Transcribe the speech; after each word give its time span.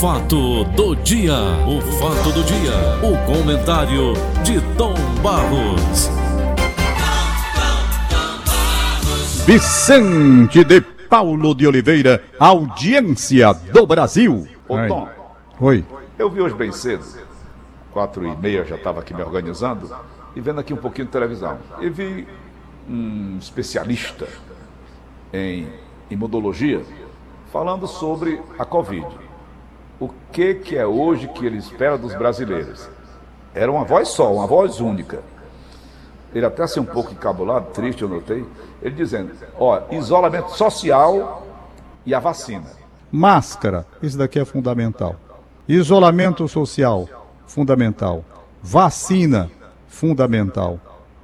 fato 0.00 0.62
do 0.76 0.94
dia, 0.94 1.34
o 1.66 1.80
fato 1.98 2.30
do 2.30 2.44
dia, 2.44 2.70
o 3.02 3.26
comentário 3.26 4.12
de 4.44 4.60
Tom 4.76 4.94
Barros. 5.20 6.08
Vicente 9.44 10.62
de 10.62 10.80
Paulo 10.80 11.52
de 11.52 11.66
Oliveira, 11.66 12.22
audiência 12.38 13.52
do 13.52 13.84
Brasil. 13.88 14.46
Ô 14.68 14.76
Tom, 14.86 15.08
Oi. 15.58 15.84
eu 16.16 16.30
vi 16.30 16.42
hoje 16.42 16.54
bem 16.54 16.70
cedo, 16.70 17.04
quatro 17.90 18.24
e 18.24 18.36
meia 18.36 18.64
já 18.64 18.76
estava 18.76 19.00
aqui 19.00 19.12
me 19.12 19.22
organizando 19.22 19.92
e 20.36 20.40
vendo 20.40 20.60
aqui 20.60 20.72
um 20.72 20.76
pouquinho 20.76 21.06
de 21.06 21.12
televisão. 21.12 21.58
E 21.80 21.90
vi 21.90 22.24
um 22.88 23.36
especialista 23.36 24.28
em 25.32 25.68
imunologia 26.08 26.82
falando 27.50 27.88
sobre 27.88 28.40
a 28.56 28.64
Covid. 28.64 29.27
O 30.00 30.08
que, 30.32 30.54
que 30.54 30.76
é 30.76 30.86
hoje 30.86 31.26
que 31.28 31.44
ele 31.44 31.58
espera 31.58 31.98
dos 31.98 32.14
brasileiros? 32.14 32.88
Era 33.54 33.70
uma 33.70 33.84
voz 33.84 34.08
só, 34.08 34.32
uma 34.32 34.46
voz 34.46 34.80
única. 34.80 35.20
Ele 36.32 36.46
até 36.46 36.62
assim 36.62 36.80
um 36.80 36.84
pouco 36.84 37.12
encabulado, 37.12 37.72
triste, 37.72 38.02
eu 38.02 38.08
notei. 38.08 38.44
Ele 38.80 38.94
dizendo: 38.94 39.32
ó, 39.58 39.82
isolamento 39.90 40.50
social 40.50 41.46
e 42.06 42.14
a 42.14 42.20
vacina. 42.20 42.66
Máscara, 43.10 43.86
isso 44.02 44.16
daqui 44.16 44.38
é 44.38 44.44
fundamental. 44.44 45.16
Isolamento 45.66 46.46
social, 46.46 47.08
fundamental. 47.46 48.24
Vacina, 48.62 49.50
fundamental. 49.88 50.78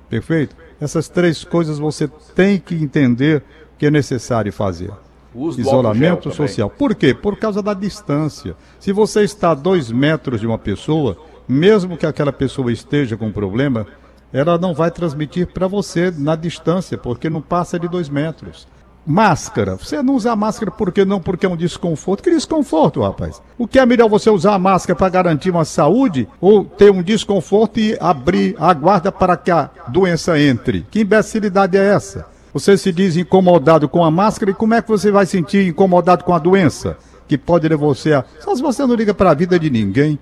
Perfeito? 0.09 0.56
Essas 0.80 1.09
três 1.09 1.45
coisas 1.45 1.79
você 1.79 2.09
tem 2.34 2.59
que 2.59 2.74
entender 2.74 3.43
que 3.79 3.87
é 3.87 3.91
necessário 3.91 4.52
fazer. 4.52 4.93
Do 5.34 5.61
Isolamento 5.61 6.30
social. 6.33 6.70
Por 6.70 6.95
quê? 6.95 7.12
Por 7.12 7.37
causa 7.37 7.61
da 7.61 7.74
distância. 7.74 8.55
Se 8.79 8.93
você 8.93 9.23
está 9.23 9.51
a 9.51 9.55
dois 9.55 9.91
metros 9.91 10.41
de 10.41 10.47
uma 10.47 10.59
pessoa, 10.59 11.16
mesmo 11.48 11.97
que 11.97 12.07
aquela 12.07 12.33
pessoa 12.33 12.71
esteja 12.71 13.16
com 13.16 13.32
problema, 13.32 13.87
ela 14.32 14.57
não 14.57 14.73
vai 14.74 14.91
transmitir 14.91 15.49
para 15.49 15.66
você 15.66 16.10
na 16.10 16.37
distância, 16.37 16.96
porque 16.96 17.29
não 17.29 17.43
passa 17.43 17.79
de 17.79 17.88
dois 17.88 18.09
metros. 18.09 18.66
Máscara. 19.07 19.76
Você 19.76 20.02
não 20.02 20.15
usa 20.15 20.35
máscara 20.35 20.71
por 20.71 20.91
que 20.91 21.04
não? 21.04 21.21
Porque 21.21 21.45
é 21.45 21.48
um 21.48 21.57
desconforto. 21.57 22.23
Que 22.23 22.30
desconforto, 22.30 23.02
rapaz? 23.02 23.43
O 23.59 23.69
que 23.69 23.79
é 23.79 23.85
melhor 23.85 24.09
você 24.09 24.30
usar 24.30 24.54
a 24.54 24.59
máscara 24.59 24.96
para 24.96 25.09
garantir 25.10 25.51
uma 25.51 25.65
saúde 25.65 26.26
ou 26.41 26.65
ter 26.65 26.91
um 26.91 27.02
desconforto 27.02 27.79
e 27.79 27.96
abrir 28.01 28.57
a 28.59 28.73
guarda 28.73 29.13
para 29.13 29.37
que 29.37 29.51
a 29.51 29.69
doença 29.88 30.38
entre? 30.41 30.87
Que 30.91 31.01
imbecilidade 31.01 31.76
é 31.76 31.85
essa? 31.85 32.34
Você 32.55 32.79
se 32.79 32.93
diz 32.93 33.16
incomodado 33.16 33.88
com 33.88 34.05
a 34.05 34.13
máscara 34.13 34.52
e 34.52 34.55
como 34.55 34.74
é 34.74 34.80
que 34.80 34.88
você 34.88 35.10
vai 35.10 35.27
sentir 35.27 35.66
incomodado 35.66 36.23
com 36.23 36.33
a 36.33 36.38
doença? 36.38 36.97
Que 37.27 37.37
pode 37.37 37.66
levar 37.66 37.85
você 37.85 38.13
a. 38.13 38.24
Só 38.38 38.55
se 38.55 38.63
você 38.63 38.87
não 38.87 38.95
liga 38.95 39.13
para 39.13 39.33
a 39.33 39.35
vida 39.35 39.59
de 39.59 39.69
ninguém. 39.69 40.16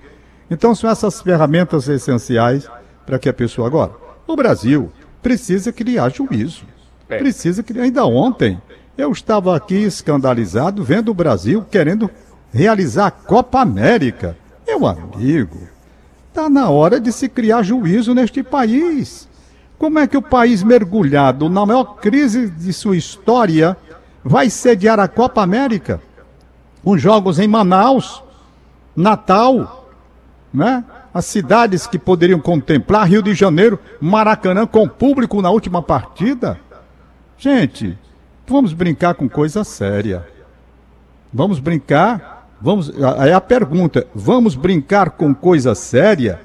Então 0.51 0.75
são 0.75 0.89
essas 0.89 1.21
ferramentas 1.21 1.87
essenciais 1.89 2.67
para 3.05 3.19
que 3.19 3.29
a 3.29 3.35
pessoa 3.35 3.67
agora. 3.67 3.93
O 4.27 4.35
Brasil 4.35 4.91
precisa 5.23 5.71
criar 5.71 6.09
juízo. 6.09 6.65
É. 7.07 7.19
Precisa 7.19 7.63
criar. 7.63 7.83
Ainda 7.83 8.07
ontem 8.07 8.59
eu 8.97 9.13
estava 9.13 9.55
aqui 9.55 9.75
escandalizado 9.75 10.83
vendo 10.83 11.11
o 11.11 11.15
Brasil 11.15 11.67
querendo 11.71 12.11
realizar 12.51 13.09
a 13.09 13.11
Copa 13.11 13.61
América. 13.61 14.39
Meu 14.67 14.87
amigo, 14.87 15.69
está 16.31 16.49
na 16.49 16.71
hora 16.71 16.99
de 16.99 17.13
se 17.13 17.29
criar 17.29 17.63
juízo 17.63 18.15
neste 18.15 18.43
país. 18.43 19.29
Como 19.83 19.99
é 19.99 20.07
que 20.07 20.17
o 20.17 20.23
país 20.23 20.63
mergulhado 20.63 21.49
na 21.49 21.67
maior 21.67 21.97
crise 21.97 22.49
de 22.49 22.73
sua 22.73 22.97
história 22.97 23.77
vai 24.23 24.49
sediar 24.49 25.01
a 25.01 25.09
Copa 25.09 25.43
América? 25.43 26.01
Com 26.85 26.97
jogos 26.97 27.41
em 27.41 27.49
Manaus, 27.49 28.23
Natal, 28.95 29.91
né? 30.55 30.85
As 31.13 31.25
cidades 31.25 31.85
que 31.85 31.99
poderiam 31.99 32.39
contemplar 32.39 33.09
Rio 33.09 33.25
de 33.25 33.35
Janeiro, 33.35 33.77
Maracanã 34.01 34.69
com 34.69 34.87
público 34.87 35.43
na 35.43 35.51
última 35.51 35.83
partida. 35.83 36.61
Gente, 37.37 37.98
vamos 38.47 38.73
brincar 38.73 39.15
com 39.17 39.29
coisa 39.29 39.65
séria. 39.65 40.25
Vamos 41.35 41.59
brincar? 41.59 42.48
Vamos, 42.61 42.92
aí 43.19 43.33
a 43.33 43.41
pergunta, 43.41 44.07
vamos 44.15 44.55
brincar 44.55 45.11
com 45.11 45.35
coisa 45.35 45.75
séria 45.75 46.39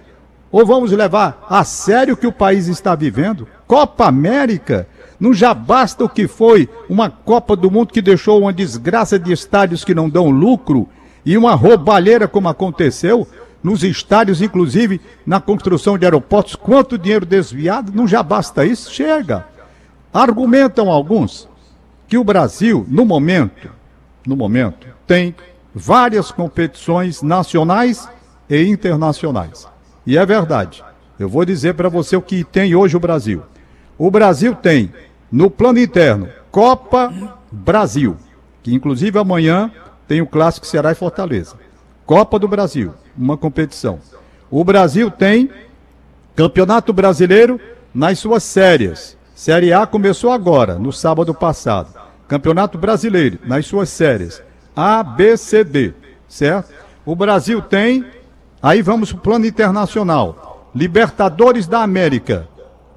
ou 0.52 0.66
vamos 0.66 0.91
levar 0.91 1.46
a 1.50 1.63
sério 1.63 2.13
o 2.13 2.18
que 2.18 2.28
o 2.28 2.31
país 2.31 2.68
está 2.68 2.96
vivendo? 2.96 3.47
Copa 3.68 4.06
América? 4.08 4.88
Não 5.19 5.34
já 5.34 5.53
basta 5.53 6.03
o 6.03 6.09
que 6.09 6.28
foi 6.28 6.69
uma 6.90 7.09
Copa 7.09 7.56
do 7.56 7.72
Mundo 7.72 7.91
que 7.91 8.02
deixou 8.02 8.41
uma 8.41 8.53
desgraça 8.53 9.18
de 9.18 9.31
estádios 9.31 9.84
que 9.84 9.96
não 9.96 10.09
dão 10.09 10.30
lucro 10.30 10.88
e 11.25 11.38
uma 11.38 11.56
roubalheira 11.56 12.28
como 12.28 12.47
aconteceu 12.47 13.28
nos 13.63 13.84
estádios, 13.84 14.41
inclusive 14.41 15.02
na 15.25 15.41
construção 15.41 15.97
de 15.97 16.06
aeroportos, 16.06 16.56
quanto 16.56 16.97
dinheiro 16.97 17.25
desviado? 17.25 17.91
Não 17.94 18.08
já 18.08 18.24
basta 18.24 18.66
isso? 18.66 18.94
Chega. 18.94 19.46
Argumentam 20.14 20.90
alguns 20.90 21.50
que 22.08 22.18
o 22.18 22.24
Brasil, 22.24 22.85
no 22.88 23.06
momento, 23.06 23.69
no 24.25 24.35
momento, 24.35 24.88
tem 25.06 25.35
várias 25.74 26.31
competições 26.31 27.22
nacionais 27.22 28.08
e 28.50 28.64
internacionais. 28.64 29.68
E 30.07 30.18
é 30.18 30.25
verdade. 30.25 30.84
Eu 31.19 31.28
vou 31.28 31.44
dizer 31.44 31.73
para 31.73 31.90
você 31.90 32.16
o 32.16 32.22
que 32.22 32.45
tem 32.45 32.73
hoje 32.73 32.95
o 32.95 33.00
Brasil. 33.00 33.44
O 33.97 34.09
Brasil 34.09 34.56
tem, 34.56 34.94
no 35.29 35.51
plano 35.51 35.79
interno, 35.79 36.29
Copa 36.50 37.13
Brasil, 37.51 38.16
que 38.63 38.73
inclusive 38.73 39.19
amanhã 39.19 39.69
tem 40.07 40.22
o 40.22 40.25
clássico 40.25 40.66
Ceará 40.66 40.94
e 40.94 40.96
Fortaleza. 40.96 41.57
Copa 42.06 42.40
do 42.40 42.47
Brasil, 42.47 42.94
uma 43.17 43.35
competição. 43.35 44.00
O 44.50 44.63
Brasil 44.63 45.12
tem 45.12 45.50
Campeonato 46.38 46.94
Brasileiro 46.94 47.59
nas 47.94 48.17
suas 48.19 48.44
séries. 48.44 49.17
Série 49.35 49.73
A 49.73 49.85
começou 49.85 50.31
agora, 50.31 50.79
no 50.79 50.94
sábado 50.94 51.34
passado. 51.34 51.94
Campeonato 52.29 52.78
Brasileiro 52.78 53.40
nas 53.46 53.66
suas 53.66 53.90
séries. 53.90 54.41
A, 54.73 55.03
B, 55.03 55.35
C, 55.35 55.66
D, 55.66 55.94
certo? 56.29 56.72
O 57.06 57.13
Brasil 57.13 57.62
tem, 57.62 58.06
aí 58.62 58.81
vamos 58.81 59.12
para 59.12 59.19
o 59.19 59.22
plano 59.22 59.45
internacional. 59.45 60.69
Libertadores 60.73 61.68
da 61.68 61.81
América. 61.81 62.47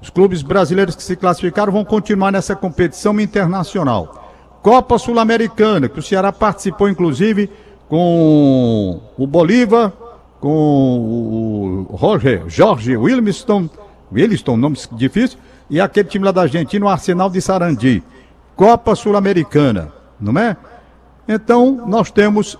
Os 0.01 0.09
clubes 0.09 0.41
brasileiros 0.41 0.95
que 0.95 1.03
se 1.03 1.15
classificaram 1.15 1.71
vão 1.71 1.85
continuar 1.85 2.31
nessa 2.31 2.55
competição 2.55 3.19
internacional. 3.19 4.31
Copa 4.61 4.97
Sul-Americana, 4.97 5.89
que 5.89 5.99
o 5.99 6.03
Ceará 6.03 6.31
participou 6.31 6.89
inclusive 6.89 7.49
com 7.87 9.01
o 9.17 9.27
Bolívar, 9.27 9.91
com 10.39 11.87
o 11.89 11.95
Roger, 11.95 12.43
Jorge 12.47 12.95
Williston, 12.95 13.69
Williston, 14.11 14.57
nome 14.57 14.77
difícil, 14.93 15.37
e 15.69 15.79
aquele 15.79 16.09
time 16.09 16.25
lá 16.25 16.31
da 16.31 16.41
Argentina, 16.41 16.85
o 16.85 16.89
Arsenal 16.89 17.29
de 17.29 17.41
Sarandi. 17.41 18.03
Copa 18.55 18.95
Sul-Americana, 18.95 19.91
não 20.19 20.39
é? 20.39 20.57
Então, 21.27 21.83
nós 21.87 22.11
temos 22.11 22.57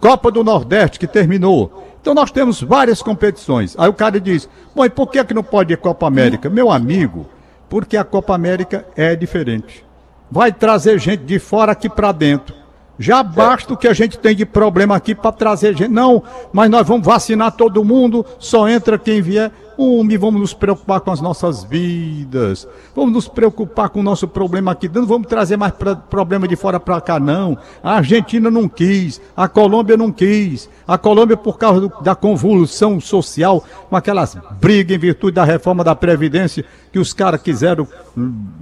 Copa 0.00 0.30
do 0.30 0.44
Nordeste, 0.44 0.98
que 0.98 1.06
terminou. 1.06 1.93
Então, 2.04 2.12
nós 2.12 2.30
temos 2.30 2.60
várias 2.60 3.00
competições. 3.00 3.74
Aí 3.78 3.88
o 3.88 3.94
cara 3.94 4.20
diz, 4.20 4.46
bom, 4.74 4.84
e 4.84 4.90
por 4.90 5.06
que, 5.06 5.24
que 5.24 5.32
não 5.32 5.42
pode 5.42 5.72
ir 5.72 5.78
Copa 5.78 6.06
América? 6.06 6.50
Meu 6.50 6.70
amigo, 6.70 7.26
porque 7.66 7.96
a 7.96 8.04
Copa 8.04 8.34
América 8.34 8.84
é 8.94 9.16
diferente. 9.16 9.82
Vai 10.30 10.52
trazer 10.52 10.98
gente 10.98 11.24
de 11.24 11.38
fora 11.38 11.72
aqui 11.72 11.88
para 11.88 12.12
dentro. 12.12 12.54
Já 12.98 13.22
basta 13.22 13.74
o 13.74 13.76
que 13.76 13.88
a 13.88 13.92
gente 13.92 14.18
tem 14.18 14.36
de 14.36 14.46
problema 14.46 14.94
aqui 14.94 15.14
para 15.14 15.32
trazer 15.32 15.76
gente. 15.76 15.90
Não, 15.90 16.22
mas 16.52 16.70
nós 16.70 16.86
vamos 16.86 17.04
vacinar 17.06 17.52
todo 17.52 17.84
mundo, 17.84 18.24
só 18.38 18.68
entra 18.68 18.98
quem 18.98 19.20
vier. 19.20 19.50
Homem, 19.76 20.16
vamos 20.16 20.40
nos 20.40 20.54
preocupar 20.54 21.00
com 21.00 21.10
as 21.10 21.20
nossas 21.20 21.64
vidas. 21.64 22.68
Vamos 22.94 23.12
nos 23.12 23.26
preocupar 23.26 23.88
com 23.88 23.98
o 23.98 24.02
nosso 24.04 24.28
problema 24.28 24.70
aqui. 24.70 24.88
Não 24.88 25.04
vamos 25.04 25.26
trazer 25.26 25.56
mais 25.56 25.72
pra, 25.72 25.96
problema 25.96 26.46
de 26.46 26.54
fora 26.54 26.78
para 26.78 27.00
cá, 27.00 27.18
não. 27.18 27.58
A 27.82 27.96
Argentina 27.96 28.48
não 28.52 28.68
quis, 28.68 29.20
a 29.36 29.48
Colômbia 29.48 29.96
não 29.96 30.12
quis. 30.12 30.70
A 30.86 30.96
Colômbia, 30.96 31.36
por 31.36 31.58
causa 31.58 31.80
do, 31.80 31.92
da 32.02 32.14
convulsão 32.14 33.00
social, 33.00 33.64
com 33.90 33.96
aquelas 33.96 34.36
brigas 34.60 34.96
em 34.96 35.00
virtude 35.00 35.32
da 35.32 35.44
reforma 35.44 35.82
da 35.82 35.96
Previdência, 35.96 36.64
que 36.92 37.00
os 37.00 37.12
caras 37.12 37.42
quiseram 37.42 37.88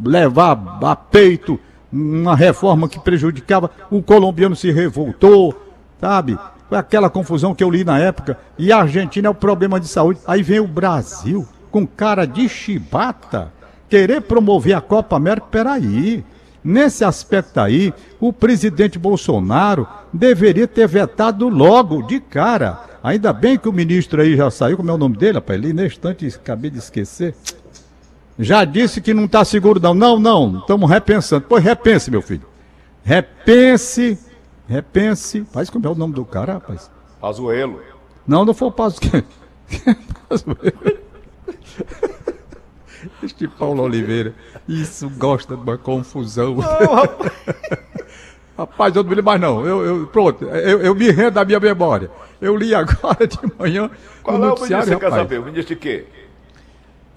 levar 0.03 0.79
a 0.83 0.97
peito 0.97 1.61
uma 1.93 2.35
reforma 2.35 2.89
que 2.89 2.99
prejudicava, 2.99 3.71
o 3.91 4.03
colombiano 4.03 4.57
se 4.57 4.71
revoltou, 4.71 5.55
sabe? 6.01 6.39
Foi 6.69 6.79
aquela 6.79 7.11
confusão 7.11 7.55
que 7.55 7.63
eu 7.63 7.71
li 7.71 7.85
na 7.85 7.99
época. 7.99 8.39
E 8.59 8.73
a 8.73 8.79
Argentina 8.79 9.29
é 9.29 9.31
o 9.31 9.35
problema 9.35 9.79
de 9.79 9.87
saúde. 9.87 10.21
Aí 10.27 10.43
vem 10.43 10.59
o 10.59 10.67
Brasil, 10.67 11.47
com 11.71 11.87
cara 11.87 12.25
de 12.25 12.49
chibata, 12.49 13.53
querer 13.91 14.23
promover 14.23 14.75
a 14.75 14.81
Copa 14.81 15.17
América. 15.17 15.49
Peraí. 15.51 16.25
Nesse 16.65 17.05
aspecto 17.05 17.59
aí, 17.59 17.93
o 18.21 18.33
presidente 18.33 18.99
Bolsonaro 18.99 19.87
deveria 20.13 20.67
ter 20.69 20.87
vetado 20.87 21.49
logo, 21.49 22.03
de 22.03 22.21
cara. 22.21 22.79
Ainda 23.03 23.33
bem 23.33 23.59
que 23.59 23.69
o 23.69 23.73
ministro 23.73 24.23
aí 24.23 24.37
já 24.37 24.49
saiu, 24.49 24.77
como 24.77 24.91
é 24.91 24.95
o 24.95 24.99
nome 24.99 25.17
dele, 25.17 25.35
rapaz? 25.35 25.59
Ali 25.59 25.73
nesse 25.73 25.97
instante 25.97 26.27
acabei 26.27 26.71
de 26.71 26.79
esquecer. 26.79 27.35
Já 28.39 28.65
disse 28.65 29.01
que 29.01 29.13
não 29.15 29.25
está 29.27 29.45
seguro, 29.45 29.79
não. 29.81 29.95
Não, 29.95 30.19
não, 30.19 30.59
estamos 30.59 30.89
repensando. 30.89 31.45
Pois 31.49 31.63
repense, 31.63 32.11
meu 32.11 32.23
filho. 32.23 32.47
Repense, 33.05 34.19
repense. 34.69 35.45
Faz 35.53 35.69
como 35.69 35.87
é 35.87 35.91
o 35.91 35.95
nome 35.95 36.15
do 36.15 36.25
cara, 36.25 36.55
rapaz? 36.55 36.91
Pazuelo. 37.21 37.81
Não, 38.27 38.45
não 38.45 38.55
foi 38.55 38.69
o 38.69 38.73
Pazuelo. 38.73 39.25
Pazuelo. 40.29 41.03
Este 43.23 43.49
Paulo 43.49 43.83
Oliveira, 43.83 44.33
isso 44.69 45.11
gosta 45.11 45.57
de 45.57 45.63
uma 45.63 45.77
confusão. 45.77 46.55
Não, 46.57 46.95
rapaz. 46.95 47.33
Rapaz, 48.57 48.95
eu 48.95 49.03
não 49.03 49.09
me 49.11 49.17
lembro 49.17 49.31
mais 49.31 49.41
não. 49.41 49.67
Eu, 49.67 49.83
eu- 49.85 50.07
pronto, 50.09 50.45
eu, 50.45 50.81
eu 50.83 50.95
me 50.95 51.11
rendo 51.11 51.33
da 51.35 51.45
minha 51.45 51.59
memória. 51.59 52.11
Eu 52.41 52.55
li 52.55 52.75
agora 52.75 53.27
de 53.27 53.39
manhã 53.59 53.91
Qual 54.23 54.37
no 54.39 54.45
é 54.45 54.49
o 54.49 54.51
ministro 54.51 54.77
noticiário, 54.77 54.85
que 54.85 54.91
você 54.95 55.01
quer 55.01 55.11
saber? 55.11 55.41
O 55.41 55.45
ministro 55.47 55.75
de 55.75 55.81
quê? 55.81 56.05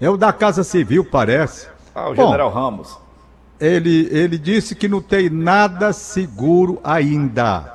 É 0.00 0.10
o 0.10 0.16
da 0.16 0.32
Casa 0.32 0.62
Civil, 0.62 1.04
parece. 1.04 1.68
Ah, 1.94 2.08
o 2.08 2.14
Bom, 2.14 2.26
general 2.26 2.50
Ramos. 2.50 2.98
Ele, 3.58 4.08
ele 4.10 4.36
disse 4.36 4.74
que 4.74 4.88
não 4.88 5.00
tem 5.00 5.30
nada 5.30 5.92
seguro 5.92 6.78
ainda. 6.84 7.72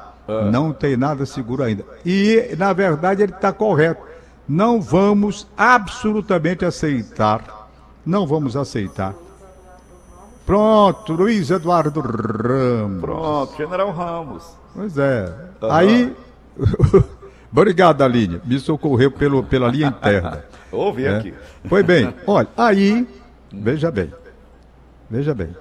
Não 0.52 0.72
tem 0.72 0.96
nada 0.96 1.26
seguro 1.26 1.64
ainda. 1.64 1.84
E, 2.06 2.56
na 2.58 2.72
verdade, 2.72 3.24
ele 3.24 3.34
está 3.34 3.52
correto. 3.52 4.02
Não 4.48 4.82
vamos 4.82 5.48
absolutamente 5.58 6.64
aceitar. 6.64 7.70
Não 8.06 8.26
vamos 8.26 8.56
aceitar. 8.56 9.14
Pronto, 10.46 11.14
Luiz 11.14 11.50
Eduardo 11.50 12.02
Ramos. 12.02 13.02
Pronto, 13.02 13.58
general 13.58 13.92
Ramos. 13.92 14.44
Pois 14.74 14.98
é. 14.98 15.34
Aí. 15.70 16.16
Obrigado, 17.52 18.02
Aline. 18.02 18.42
Me 18.46 18.60
socorreu 18.60 19.12
pelo, 19.12 19.44
pela 19.44 19.68
linha 19.68 19.88
interna. 19.88 20.44
Ouvi 20.72 21.04
né? 21.04 21.18
aqui. 21.18 21.34
Pois 21.68 21.86
bem, 21.86 22.14
olha, 22.26 22.48
aí, 22.56 23.08
veja 23.52 23.92
bem, 23.92 24.12
veja 25.10 25.34
bem. 25.34 25.56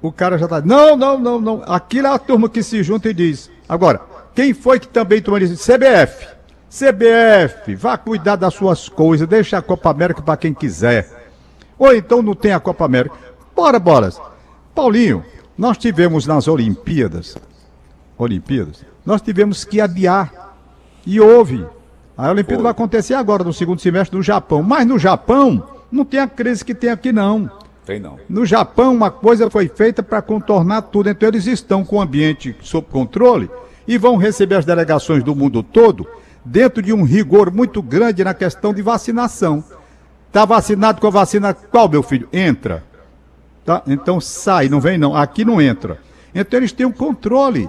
O 0.00 0.12
cara 0.12 0.38
já 0.38 0.46
tá. 0.46 0.60
Não, 0.60 0.96
não, 0.96 1.18
não, 1.18 1.40
não. 1.40 1.62
Aquilo 1.66 2.06
é 2.06 2.10
a 2.10 2.18
turma 2.18 2.48
que 2.48 2.62
se 2.62 2.82
junta 2.82 3.08
e 3.08 3.14
diz. 3.14 3.50
Agora, 3.68 4.00
quem 4.34 4.54
foi 4.54 4.78
que 4.78 4.86
também 4.86 5.20
tomou 5.20 5.40
isso? 5.40 5.56
CBF. 5.56 6.38
CBF, 6.68 7.74
vá 7.74 7.96
cuidar 7.96 8.36
das 8.36 8.52
suas 8.52 8.90
coisas, 8.90 9.26
deixa 9.26 9.56
a 9.56 9.62
Copa 9.62 9.90
América 9.90 10.20
para 10.20 10.36
quem 10.36 10.52
quiser. 10.52 11.30
Ou 11.78 11.94
então 11.94 12.20
não 12.20 12.34
tem 12.34 12.52
a 12.52 12.60
Copa 12.60 12.84
América. 12.84 13.16
Bora, 13.56 13.78
bolas. 13.78 14.20
Paulinho, 14.74 15.24
nós 15.56 15.78
tivemos 15.78 16.26
nas 16.26 16.46
Olimpíadas, 16.46 17.36
Olimpíadas, 18.18 18.84
nós 19.04 19.22
tivemos 19.22 19.64
que 19.64 19.80
adiar. 19.80 20.56
E 21.06 21.18
houve. 21.18 21.66
A 22.18 22.30
Olimpíada 22.30 22.56
Foi. 22.56 22.62
vai 22.64 22.72
acontecer 22.72 23.14
agora, 23.14 23.44
no 23.44 23.52
segundo 23.52 23.80
semestre 23.80 24.18
do 24.18 24.22
Japão. 24.24 24.60
Mas 24.60 24.84
no 24.84 24.98
Japão, 24.98 25.62
não 25.90 26.04
tem 26.04 26.18
a 26.18 26.26
crise 26.26 26.64
que 26.64 26.74
tem 26.74 26.90
aqui, 26.90 27.12
não. 27.12 27.48
Tem 27.86 28.00
não. 28.00 28.18
No 28.28 28.44
Japão, 28.44 28.92
uma 28.92 29.08
coisa 29.08 29.48
foi 29.48 29.68
feita 29.68 30.02
para 30.02 30.20
contornar 30.20 30.82
tudo. 30.82 31.08
Então, 31.08 31.28
eles 31.28 31.46
estão 31.46 31.84
com 31.84 31.96
o 31.96 32.00
ambiente 32.00 32.56
sob 32.60 32.88
controle 32.90 33.48
e 33.86 33.96
vão 33.96 34.16
receber 34.16 34.56
as 34.56 34.64
delegações 34.64 35.22
do 35.22 35.32
mundo 35.32 35.62
todo 35.62 36.08
dentro 36.44 36.82
de 36.82 36.92
um 36.92 37.04
rigor 37.04 37.52
muito 37.52 37.80
grande 37.80 38.24
na 38.24 38.34
questão 38.34 38.74
de 38.74 38.82
vacinação. 38.82 39.62
Está 40.26 40.44
vacinado 40.44 41.00
com 41.00 41.06
a 41.06 41.10
vacina 41.10 41.54
qual, 41.54 41.88
meu 41.88 42.02
filho? 42.02 42.28
Entra. 42.32 42.82
Tá? 43.64 43.82
Então 43.86 44.20
sai, 44.20 44.68
não 44.68 44.80
vem 44.80 44.98
não. 44.98 45.14
Aqui 45.14 45.44
não 45.44 45.60
entra. 45.60 45.98
Então 46.34 46.58
eles 46.58 46.72
têm 46.72 46.84
um 46.84 46.92
controle. 46.92 47.68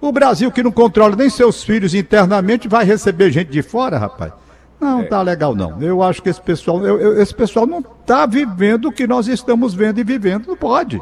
O 0.00 0.10
Brasil 0.12 0.50
que 0.50 0.62
não 0.62 0.72
controla 0.72 1.14
nem 1.14 1.28
seus 1.28 1.62
filhos 1.62 1.94
internamente 1.94 2.66
vai 2.68 2.84
receber 2.84 3.30
gente 3.30 3.50
de 3.50 3.62
fora, 3.62 3.98
rapaz. 3.98 4.32
Não 4.80 5.04
tá 5.04 5.20
legal 5.20 5.54
não. 5.54 5.80
Eu 5.82 6.02
acho 6.02 6.22
que 6.22 6.30
esse 6.30 6.40
pessoal, 6.40 6.82
eu- 6.86 6.98
eu- 6.98 7.20
esse 7.22 7.34
pessoal 7.34 7.66
não 7.66 7.82
tá 7.82 8.24
vivendo 8.24 8.86
o 8.86 8.92
que 8.92 9.06
nós 9.06 9.28
estamos 9.28 9.74
vendo 9.74 9.98
e 9.98 10.04
vivendo. 10.04 10.46
Não 10.46 10.56
pode. 10.56 10.98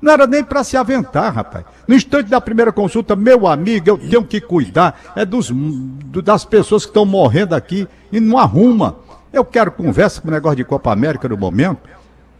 Não 0.00 0.12
era 0.12 0.26
nem 0.26 0.44
para 0.44 0.62
se 0.62 0.76
aventar, 0.76 1.32
rapaz. 1.32 1.64
No 1.86 1.94
instante 1.94 2.28
da 2.28 2.38
primeira 2.40 2.70
consulta, 2.70 3.16
meu 3.16 3.46
amigo, 3.46 3.88
eu 3.88 3.96
tenho 3.98 4.22
que 4.24 4.40
cuidar. 4.42 5.00
É 5.16 5.24
dos, 5.24 5.50
do- 5.50 6.20
das 6.22 6.44
pessoas 6.44 6.84
que 6.84 6.90
estão 6.90 7.06
morrendo 7.06 7.54
aqui 7.54 7.88
e 8.12 8.20
não 8.20 8.36
arruma. 8.38 8.96
Eu 9.32 9.44
quero 9.44 9.72
conversa 9.72 10.20
com 10.20 10.28
o 10.28 10.30
negócio 10.30 10.56
de 10.56 10.64
Copa 10.64 10.92
América 10.92 11.28
no 11.28 11.36
momento. 11.36 11.80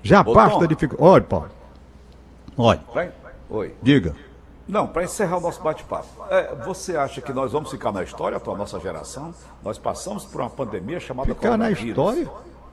Já 0.02 0.20
Ô, 0.20 0.34
basta 0.34 0.68
de 0.68 0.74
ficar. 0.74 0.96
Olha, 0.98 1.24
Paulo. 1.24 1.48
Olha, 2.56 2.80
Pra- 2.92 3.08
Oi. 3.50 3.72
diga. 3.82 4.14
Não, 4.68 4.86
para 4.86 5.02
encerrar 5.04 5.38
o 5.38 5.40
nosso 5.40 5.62
bate-papo, 5.62 6.06
é, 6.30 6.54
você 6.56 6.94
acha 6.96 7.22
que 7.22 7.32
nós 7.32 7.52
vamos 7.52 7.70
ficar 7.70 7.90
na 7.90 8.02
história, 8.02 8.36
a 8.44 8.54
nossa 8.56 8.78
geração? 8.78 9.34
Nós 9.64 9.78
passamos 9.78 10.26
por 10.26 10.42
uma 10.42 10.50
pandemia 10.50 11.00
chamada 11.00 11.34
Ficar 11.34 11.56
na 11.56 11.70
história? 11.70 12.28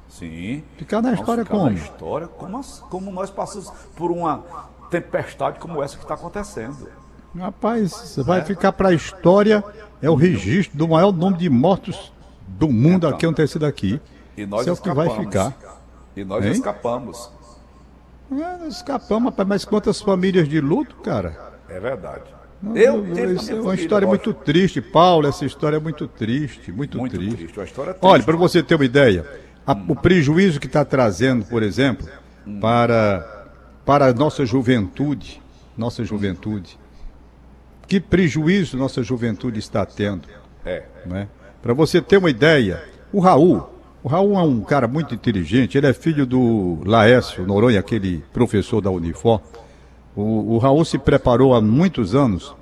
Sim. 0.10 0.62
Ficar 0.78 1.02
na 1.02 1.14
história 1.14 1.44
ficar 1.46 1.56
como? 1.58 1.70
Na 1.70 1.76
história, 1.78 2.28
como, 2.28 2.58
as- 2.58 2.80
como 2.90 3.12
nós 3.12 3.30
passamos 3.32 3.72
por 3.96 4.12
uma 4.12 4.44
tempestade 4.92 5.58
como 5.58 5.82
essa 5.82 5.96
que 5.98 6.04
está 6.04 6.16
acontecendo. 6.16 6.90
Rapaz, 7.38 7.92
você 7.92 8.24
vai 8.24 8.42
ficar 8.44 8.72
para 8.74 8.90
a 8.90 8.94
história. 8.94 9.64
É 10.02 10.10
o 10.10 10.16
registro 10.16 10.78
do 10.78 10.88
maior 10.90 11.12
número 11.12 11.38
de 11.38 11.50
mortos 11.50 12.12
do 12.48 12.68
mundo 12.70 13.08
Então. 13.08 13.10
aqui 13.12 13.26
acontecido 13.26 13.66
aqui. 13.66 14.00
E 14.38 14.46
nós 14.46 14.62
Isso 14.62 14.70
é 14.70 14.74
o 14.74 14.78
que 14.78 14.94
vai 14.94 15.10
ficar. 15.10 15.54
E 16.16 16.24
nós 16.26 16.46
Hein? 16.46 16.52
escapamos. 16.52 17.32
É, 18.32 18.58
nós 18.58 18.76
escapamos, 18.76 19.30
rapaz, 19.32 19.48
mas 19.48 19.66
quantas 19.66 20.02
famílias 20.02 20.48
de 20.48 20.60
luto, 20.62 20.96
cara? 20.98 21.55
É 21.70 21.80
verdade. 21.80 22.24
Não, 22.62 22.76
Eu 22.76 23.04
na 23.04 23.22
isso 23.34 23.52
é 23.52 23.56
uma 23.62 23.76
história 23.76 24.08
muito 24.08 24.34
triste, 24.34 24.82
Paulo. 24.82 25.28
Essa 25.28 25.46
história 25.46 25.78
é 25.78 25.80
muito 25.80 26.08
triste, 26.08 26.72
muito, 26.72 26.98
Muito 26.98 27.16
triste. 27.18 27.36
triste. 27.36 27.58
Uma 27.60 27.66
história 27.66 27.94
triste. 27.94 28.06
Olha, 28.12 28.24
para 28.24 28.36
você 28.38 28.64
ter 28.64 28.76
uma 28.76 28.86
ideia, 28.86 29.26
a- 29.68 29.74
o 29.88 29.96
prejuízo 29.96 30.60
que 30.60 30.68
está 30.68 30.84
trazendo, 30.86 31.46
por 31.46 31.62
exemplo, 31.64 32.08
para, 32.62 33.48
para 33.86 34.08
a 34.08 34.14
nossa 34.14 34.46
juventude, 34.46 35.42
nossa 35.78 36.04
juventude, 36.04 36.78
que 37.88 38.00
prejuízo 38.00 38.78
nossa 38.78 39.04
juventude 39.04 39.60
está 39.60 39.86
tendo, 39.86 40.28
É. 40.66 40.84
né? 41.06 41.28
Para 41.62 41.74
você 41.74 42.02
ter 42.02 42.18
uma 42.18 42.30
ideia, 42.30 42.82
o 43.12 43.20
Raul, 43.20 43.70
o 44.04 44.08
Raul 44.08 44.38
é 44.40 44.42
um 44.44 44.62
cara 44.62 44.88
muito 44.88 45.14
inteligente, 45.14 45.78
ele 45.78 45.88
é 45.88 45.94
filho 45.94 46.26
do 46.26 46.80
Laércio 46.86 47.46
Noronha, 47.46 47.80
aquele 47.80 48.24
professor 48.32 48.82
da 48.82 48.90
Unifor. 48.90 49.42
O, 50.16 50.56
o 50.56 50.58
Raul 50.58 50.86
se 50.86 50.98
preparou 50.98 51.54
há 51.54 51.62
muitos 51.62 52.16
anos 52.16 52.56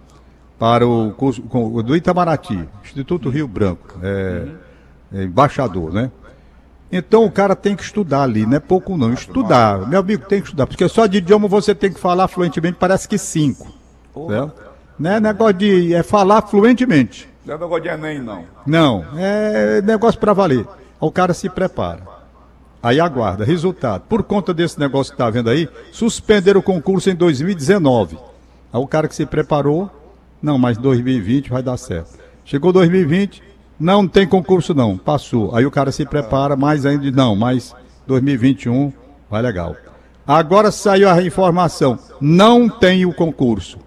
para 0.57 0.87
o 0.87 1.11
curso 1.11 1.41
com- 1.43 1.81
do 1.83 1.95
Itamaraty, 1.95 2.67
Instituto 2.83 3.29
Rio 3.29 3.47
Branco, 3.47 3.99
é, 4.01 4.47
é 5.13 5.23
embaixador, 5.23 5.93
né? 5.93 6.11
Então 6.91 7.25
o 7.25 7.31
cara 7.31 7.55
tem 7.55 7.75
que 7.75 7.83
estudar 7.83 8.21
ali, 8.23 8.45
não 8.45 8.57
é 8.57 8.59
pouco 8.59 8.95
não, 8.95 9.11
estudar. 9.13 9.87
Meu 9.87 9.99
amigo 9.99 10.25
tem 10.27 10.39
que 10.39 10.47
estudar, 10.47 10.67
porque 10.67 10.87
só 10.87 11.07
de 11.07 11.17
idioma 11.17 11.47
você 11.47 11.73
tem 11.73 11.91
que 11.91 11.99
falar 11.99 12.27
fluentemente, 12.27 12.77
parece 12.79 13.07
que 13.07 13.17
cinco. 13.17 13.67
Certo? 14.27 14.61
Não 14.99 15.09
é 15.11 15.19
negócio 15.19 15.53
de 15.55 15.93
é 15.93 16.03
falar 16.03 16.43
fluentemente. 16.43 17.27
Não 17.45 17.55
é 17.55 17.57
negócio 17.57 17.83
de 17.83 17.89
Enem, 17.89 18.21
não. 18.21 18.45
Não, 18.65 19.05
é 19.17 19.81
negócio 19.81 20.19
para 20.19 20.33
valer. 20.33 20.67
O 20.99 21.11
cara 21.11 21.33
se 21.33 21.49
prepara. 21.49 22.12
Aí 22.83 22.99
aguarda. 22.99 23.45
Resultado. 23.45 24.03
Por 24.09 24.23
conta 24.23 24.53
desse 24.53 24.77
negócio 24.77 25.13
que 25.13 25.17
tá 25.17 25.29
vendo 25.29 25.49
aí, 25.49 25.69
suspenderam 25.89 26.59
o 26.59 26.63
concurso 26.63 27.09
em 27.09 27.15
2019. 27.15 28.17
Aí 28.73 28.79
o 28.79 28.85
cara 28.85 29.07
que 29.07 29.15
se 29.15 29.25
preparou, 29.25 29.89
não, 30.41 30.57
mas 30.57 30.77
2020 30.77 31.49
vai 31.49 31.63
dar 31.63 31.77
certo. 31.77 32.19
Chegou 32.43 32.73
2020, 32.73 33.41
não, 33.79 34.03
não 34.03 34.09
tem 34.09 34.27
concurso 34.27 34.73
não, 34.73 34.97
passou. 34.97 35.55
Aí 35.55 35.65
o 35.65 35.71
cara 35.71 35.93
se 35.93 36.05
prepara, 36.05 36.57
mais 36.57 36.85
ainda, 36.85 37.09
não, 37.09 37.37
mas 37.37 37.73
2021 38.05 38.91
vai 39.29 39.41
legal. 39.41 39.77
Agora 40.27 40.69
saiu 40.69 41.09
a 41.09 41.21
informação, 41.21 41.97
não 42.19 42.67
tem 42.67 43.05
o 43.05 43.13
concurso. 43.13 43.77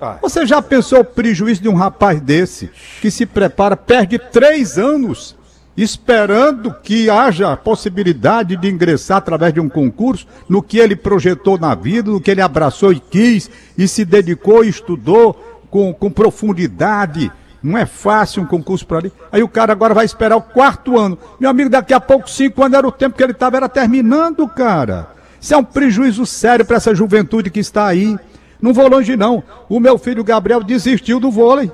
Ah, 0.00 0.18
Você 0.22 0.46
já 0.46 0.62
pensou 0.62 1.00
o 1.00 1.04
prejuízo 1.04 1.62
de 1.62 1.68
um 1.68 1.74
rapaz 1.74 2.20
desse 2.20 2.70
que 3.00 3.10
se 3.10 3.26
prepara, 3.26 3.76
perde 3.76 4.18
três 4.18 4.78
anos 4.78 5.36
esperando 5.76 6.72
que 6.82 7.10
haja 7.10 7.56
possibilidade 7.56 8.56
de 8.56 8.68
ingressar 8.68 9.18
através 9.18 9.52
de 9.52 9.60
um 9.60 9.68
concurso 9.68 10.26
no 10.48 10.62
que 10.62 10.78
ele 10.78 10.96
projetou 10.96 11.58
na 11.58 11.74
vida, 11.74 12.10
no 12.10 12.20
que 12.20 12.30
ele 12.30 12.40
abraçou 12.40 12.92
e 12.92 13.00
quis 13.00 13.50
e 13.76 13.86
se 13.86 14.04
dedicou 14.04 14.64
e 14.64 14.68
estudou 14.68 15.34
com, 15.70 15.92
com 15.92 16.10
profundidade. 16.10 17.30
Não 17.62 17.76
é 17.76 17.84
fácil 17.84 18.42
um 18.42 18.46
concurso 18.46 18.86
para 18.86 18.98
ali. 18.98 19.12
Aí 19.30 19.42
o 19.42 19.48
cara 19.48 19.72
agora 19.72 19.92
vai 19.92 20.04
esperar 20.04 20.36
o 20.36 20.42
quarto 20.42 20.98
ano. 20.98 21.18
Meu 21.38 21.50
amigo, 21.50 21.68
daqui 21.68 21.92
a 21.92 22.00
pouco, 22.00 22.30
cinco 22.30 22.62
anos 22.62 22.78
era 22.78 22.86
o 22.86 22.92
tempo 22.92 23.16
que 23.16 23.22
ele 23.22 23.32
estava, 23.32 23.56
era 23.56 23.68
terminando, 23.68 24.46
cara. 24.48 25.10
Isso 25.40 25.52
é 25.52 25.56
um 25.56 25.64
prejuízo 25.64 26.24
sério 26.24 26.64
para 26.64 26.76
essa 26.76 26.94
juventude 26.94 27.50
que 27.50 27.60
está 27.60 27.86
aí. 27.86 28.16
Não 28.60 28.72
vou 28.72 28.88
longe, 28.88 29.16
não. 29.16 29.42
O 29.68 29.78
meu 29.78 29.98
filho 29.98 30.24
Gabriel 30.24 30.62
desistiu 30.62 31.20
do 31.20 31.30
vôlei. 31.30 31.70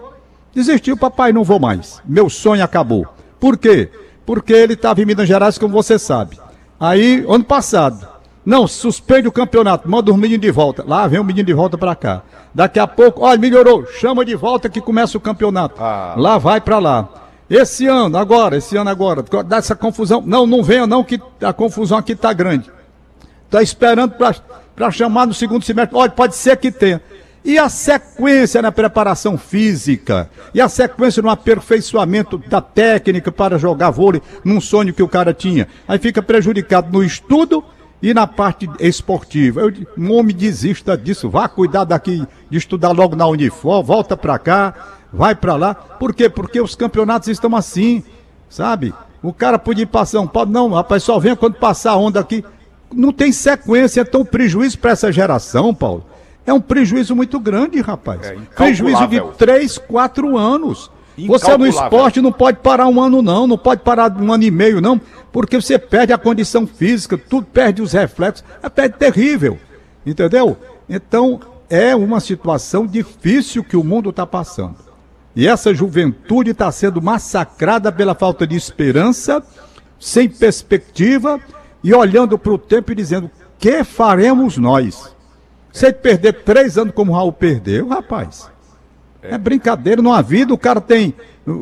Desistiu, 0.55 0.97
papai, 0.97 1.33
não 1.33 1.45
vou 1.45 1.61
mais. 1.61 2.01
Meu 2.05 2.29
sonho 2.29 2.65
acabou. 2.65 3.07
Por 3.43 3.59
quê? 3.59 3.91
Porque 4.25 4.53
ele 4.53 4.75
estava 4.75 5.03
em 5.03 5.05
Minas 5.05 5.27
Gerais, 5.27 5.59
como 5.59 5.73
você 5.75 5.99
sabe. 5.99 6.39
Aí, 6.79 7.27
ano 7.29 7.43
passado, 7.43 8.07
não, 8.47 8.69
suspende 8.69 9.27
o 9.27 9.33
campeonato, 9.33 9.91
manda 9.91 10.13
os 10.13 10.17
meninos 10.17 10.43
de 10.43 10.51
volta. 10.53 10.85
Lá 10.87 11.09
vem 11.09 11.19
o 11.19 11.25
menino 11.25 11.47
de 11.47 11.53
volta 11.53 11.77
para 11.77 11.93
cá. 11.97 12.23
Daqui 12.55 12.79
a 12.79 12.87
pouco, 12.87 13.23
olha, 13.23 13.37
melhorou, 13.41 13.85
chama 13.99 14.25
de 14.25 14.37
volta 14.37 14.69
que 14.69 14.81
começa 14.81 15.19
o 15.19 15.21
campeonato. 15.21 15.75
Ah. 15.83 16.15
Lá 16.17 16.39
vai 16.39 16.61
para 16.61 16.79
lá. 16.79 17.09
Esse 17.51 17.89
ano, 17.89 18.17
agora, 18.17 18.59
esse 18.59 18.77
ano 18.77 18.91
agora, 18.91 19.25
dá 19.45 19.57
essa 19.57 19.75
confusão. 19.75 20.23
Não, 20.25 20.47
não 20.47 20.63
venha 20.63 20.87
não, 20.87 21.03
que 21.03 21.21
a 21.43 21.53
confusão 21.53 21.99
aqui 21.99 22.15
tá 22.15 22.33
grande. 22.33 22.71
Está 23.47 23.61
esperando 23.61 24.15
para 24.77 24.91
chamar 24.93 25.27
no 25.27 25.35
segundo 25.35 25.65
semestre. 25.65 25.97
Olha, 25.99 26.13
pode 26.13 26.37
ser 26.37 26.57
que 26.59 26.71
tenha. 26.71 27.03
E 27.45 27.59
a 27.59 27.69
sequência 27.69 28.63
na 28.63 28.71
preparação 28.71 29.37
física, 29.37 30.31
e 30.55 30.61
a 30.61 30.69
sequência 30.69 31.21
no 31.21 31.29
aperfeiçoamento 31.29 32.39
da 32.39 32.61
técnica 32.61 33.33
para 33.33 33.59
jogar 33.59 33.91
vôlei 33.91 34.23
num 34.45 34.61
sonho 34.61 34.95
que 34.95 35.03
o 35.03 35.09
cara 35.09 35.35
tinha. 35.35 35.67
Aí 35.89 35.99
fica 35.99 36.23
prejudicado 36.23 36.93
no 36.93 37.03
estudo 37.03 37.65
e 38.01 38.15
na 38.15 38.29
parte 38.29 38.71
esportiva. 38.79 39.61
Eu, 39.61 39.73
um 39.99 40.13
homem 40.13 40.37
desista 40.37 40.97
disso, 40.97 41.29
vá 41.29 41.49
cuidar 41.49 41.83
daqui 41.83 42.25
de 42.49 42.59
estudar 42.59 42.93
logo 42.93 43.17
na 43.17 43.27
Unifor, 43.27 43.83
volta 43.83 44.17
para 44.17 44.39
cá, 44.39 44.75
vai 45.13 45.35
para 45.35 45.57
lá. 45.57 45.75
Por 45.75 46.15
quê? 46.15 46.29
Porque 46.29 46.61
os 46.61 46.77
campeonatos 46.77 47.27
estão 47.27 47.57
assim, 47.57 48.05
sabe? 48.49 48.95
O 49.21 49.33
cara 49.33 49.59
podia 49.59 49.83
ir 49.83 49.87
para 49.87 50.07
São 50.07 50.29
Paulo, 50.29 50.51
não, 50.51 50.71
rapaz, 50.71 51.03
só 51.03 51.19
vem 51.19 51.35
quando 51.35 51.55
passar 51.55 51.93
a 51.93 51.97
onda 51.97 52.21
aqui. 52.21 52.45
Não 52.93 53.13
tem 53.13 53.33
sequência, 53.33 54.03
então 54.03 54.25
prejuízo 54.25 54.79
para 54.79 54.93
essa 54.93 55.11
geração, 55.11 55.75
Paulo 55.75 56.12
é 56.47 56.53
um 56.53 56.61
prejuízo 56.61 57.15
muito 57.15 57.39
grande, 57.39 57.81
rapaz. 57.81 58.21
É 58.23 58.37
prejuízo 58.57 59.07
de 59.07 59.21
3, 59.39 59.79
4 59.79 60.37
anos. 60.37 60.91
Você 61.27 61.57
no 61.57 61.67
esporte 61.67 62.21
não 62.21 62.33
pode 62.33 62.59
parar 62.59 62.89
um 62.89 63.01
ano, 63.01 63.21
não, 63.23 63.47
não 63.47 63.59
pode 63.59 63.83
parar 63.83 64.11
um 64.17 64.33
ano 64.33 64.45
e 64.45 64.51
meio, 64.51 64.81
não, 64.81 65.01
porque 65.31 65.61
você 65.61 65.79
perde 65.79 66.13
a 66.13 66.19
condição 66.19 66.67
física, 66.67 67.19
tudo 67.19 67.47
perde 67.47 67.83
os 67.83 67.93
reflexos, 67.93 68.45
é 68.63 68.69
perde 68.69 68.97
terrível. 68.97 69.59
Entendeu? 70.07 70.57
Então, 70.89 71.41
é 71.69 71.95
uma 71.95 72.19
situação 72.19 72.87
difícil 72.87 73.63
que 73.63 73.77
o 73.77 73.85
mundo 73.85 74.11
está 74.11 74.27
passando. 74.27 74.77
E 75.35 75.47
essa 75.47 75.73
juventude 75.73 76.51
está 76.51 76.71
sendo 76.71 77.01
massacrada 77.01 77.91
pela 77.91 78.15
falta 78.15 78.47
de 78.47 78.57
esperança, 78.57 79.43
sem 79.99 80.29
perspectiva, 80.29 81.41
e 81.83 81.95
olhando 81.95 82.39
para 82.39 82.53
o 82.53 82.59
tempo 82.59 82.93
e 82.93 82.95
dizendo: 82.95 83.31
que 83.59 83.85
faremos 83.85 84.59
nós? 84.59 85.12
Você 85.73 85.93
perder 85.93 86.35
três 86.45 86.77
anos 86.77 86.95
como 86.95 87.13
o 87.13 87.15
Raul 87.15 87.33
perdeu, 87.33 87.89
rapaz. 87.89 88.51
É, 89.23 89.39
brincadeira, 89.39 90.03
numa 90.03 90.21
vida 90.21 90.53
o 90.53 90.59
cara 90.59 90.81
tem. 90.81 91.15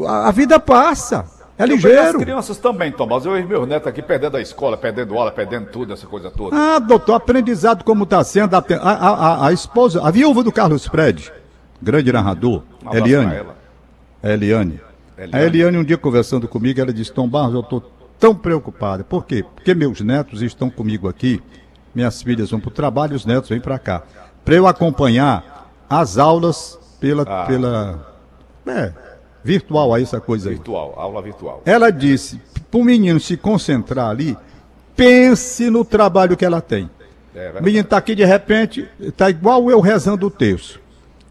A 0.07 0.31
vida 0.33 0.59
passa. 0.59 1.25
É 1.57 1.67
ligeiro. 1.67 2.17
As 2.19 2.25
crianças 2.25 2.57
também, 2.57 2.91
Tomás. 2.91 3.27
Eu 3.27 3.39
e 3.39 3.45
meus 3.45 3.69
netos 3.69 3.87
aqui 3.87 4.01
perdendo 4.01 4.39
a 4.39 4.41
escola, 4.41 4.79
perdendo 4.79 5.17
aula, 5.17 5.31
perdendo 5.31 5.67
tudo, 5.67 5.93
essa 5.93 6.07
coisa 6.07 6.31
toda. 6.31 6.57
Ah, 6.57 6.79
doutor, 6.79 7.15
aprendizado 7.15 7.85
como 7.85 8.05
está 8.05 8.25
sendo. 8.25 8.55
A, 8.57 8.65
a, 8.81 8.93
a, 8.93 9.47
a, 9.49 9.53
esposa, 9.53 10.03
a 10.03 10.11
viúva 10.11 10.43
do 10.43 10.51
Carlos 10.51 10.87
Fred, 10.87 11.31
grande 11.81 12.11
narrador, 12.11 12.63
um 12.83 12.97
Eliane. 12.97 13.35
Eliane. 14.25 14.81
Eliane. 15.19 15.31
A 15.33 15.43
Eliane, 15.43 15.77
um 15.77 15.85
dia 15.85 15.99
conversando 15.99 16.49
comigo, 16.49 16.81
ela 16.81 16.95
disse: 16.95 17.13
Tom 17.13 17.29
Barros, 17.29 17.53
eu 17.53 17.61
estou 17.61 17.83
tão 18.19 18.35
preocupada. 18.35 19.05
Por 19.05 19.27
quê? 19.27 19.45
Porque 19.55 19.75
meus 19.75 20.01
netos 20.01 20.41
estão 20.41 20.71
comigo 20.71 21.09
aqui 21.09 21.43
minhas 21.95 22.23
filhas 22.23 22.51
vão 22.51 22.61
para 22.61 22.69
o 22.69 22.73
trabalho, 22.73 23.17
os 23.17 23.25
netos 23.25 23.49
vêm 23.49 23.61
para 23.61 23.79
cá. 23.79 24.03
Para 24.45 24.55
eu 24.55 24.67
acompanhar 24.67 25.71
as 25.89 26.19
aulas 26.19 26.79
pela. 27.01 27.23
Ah. 27.23 27.47
pela 27.47 28.11
é, 28.67 28.93
virtual, 29.43 29.95
aí 29.95 30.03
essa 30.03 30.21
coisa 30.21 30.51
aí. 30.51 30.55
Virtual, 30.55 30.95
aula 30.97 31.23
virtual. 31.23 31.63
Ela 31.65 31.91
disse: 31.91 32.41
para 32.71 32.81
o 32.81 32.85
menino 32.85 33.19
se 33.19 33.37
concentrar 33.37 34.09
ali, 34.09 34.37
pense 34.95 35.69
no 35.71 35.85
trabalho 35.85 36.37
que 36.37 36.45
ela 36.45 36.61
tem. 36.61 36.89
É, 37.35 37.55
o 37.59 37.63
menino 37.63 37.83
está 37.83 37.97
aqui 37.97 38.15
de 38.15 38.25
repente, 38.25 38.89
está 38.99 39.31
igual 39.31 39.71
eu 39.71 39.81
rezando 39.81 40.27
o 40.27 40.31
terço. 40.31 40.81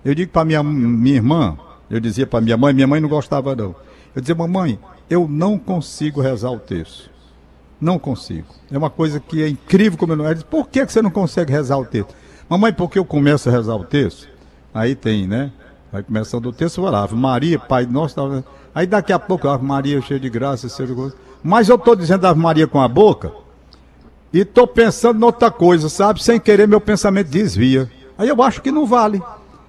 Eu 0.03 0.15
digo 0.15 0.31
para 0.31 0.45
minha, 0.45 0.63
minha 0.63 1.15
irmã, 1.15 1.57
eu 1.89 1.99
dizia 1.99 2.25
para 2.25 2.41
minha 2.41 2.57
mãe, 2.57 2.73
minha 2.73 2.87
mãe 2.87 3.01
não 3.01 3.09
gostava 3.09 3.55
não. 3.55 3.75
Eu 4.15 4.21
dizia, 4.21 4.35
mamãe, 4.35 4.79
eu 5.09 5.27
não 5.27 5.57
consigo 5.57 6.21
rezar 6.21 6.51
o 6.51 6.59
terço. 6.59 7.09
Não 7.79 7.98
consigo. 7.98 8.48
É 8.71 8.77
uma 8.77 8.89
coisa 8.89 9.19
que 9.19 9.41
é 9.41 9.48
incrível 9.48 9.98
como 9.98 10.13
eu 10.13 10.17
não. 10.17 10.33
Diz, 10.33 10.43
por 10.43 10.67
que, 10.67 10.86
você 10.86 11.01
não 11.01 11.09
consegue 11.09 11.51
rezar 11.51 11.77
o 11.77 11.86
texto? 11.86 12.13
Mamãe, 12.50 12.74
porque 12.74 13.00
eu 13.00 13.05
começo 13.05 13.48
a 13.48 13.51
rezar 13.51 13.75
o 13.75 13.83
texto? 13.83 14.27
Aí 14.74 14.95
tem, 14.95 15.27
né? 15.27 15.51
Vai 15.91 16.03
começando 16.03 16.45
o 16.45 16.53
texto, 16.53 16.81
vai 16.81 16.91
lá, 16.91 17.07
Maria, 17.07 17.57
Pai 17.57 17.86
Nosso. 17.86 18.15
Tá... 18.15 18.43
Aí 18.75 18.86
daqui 18.86 19.13
a 19.13 19.19
pouco, 19.19 19.48
Ave 19.48 19.65
Maria, 19.65 20.01
cheia 20.01 20.19
de 20.19 20.29
graça, 20.29 20.67
cheia 20.69 20.88
de. 20.88 21.13
Mas 21.41 21.69
eu 21.69 21.75
estou 21.75 21.95
dizendo 21.95 22.25
Ave 22.25 22.39
Maria 22.39 22.67
com 22.67 22.81
a 22.81 22.88
boca 22.88 23.31
e 24.31 24.39
estou 24.39 24.67
pensando 24.67 25.19
em 25.19 25.24
outra 25.24 25.50
coisa, 25.50 25.89
sabe? 25.89 26.24
Sem 26.24 26.39
querer, 26.39 26.67
meu 26.67 26.81
pensamento 26.81 27.29
desvia. 27.29 27.89
Aí 28.17 28.27
eu 28.27 28.41
acho 28.43 28.62
que 28.62 28.71
não 28.71 28.86
vale. 28.86 29.21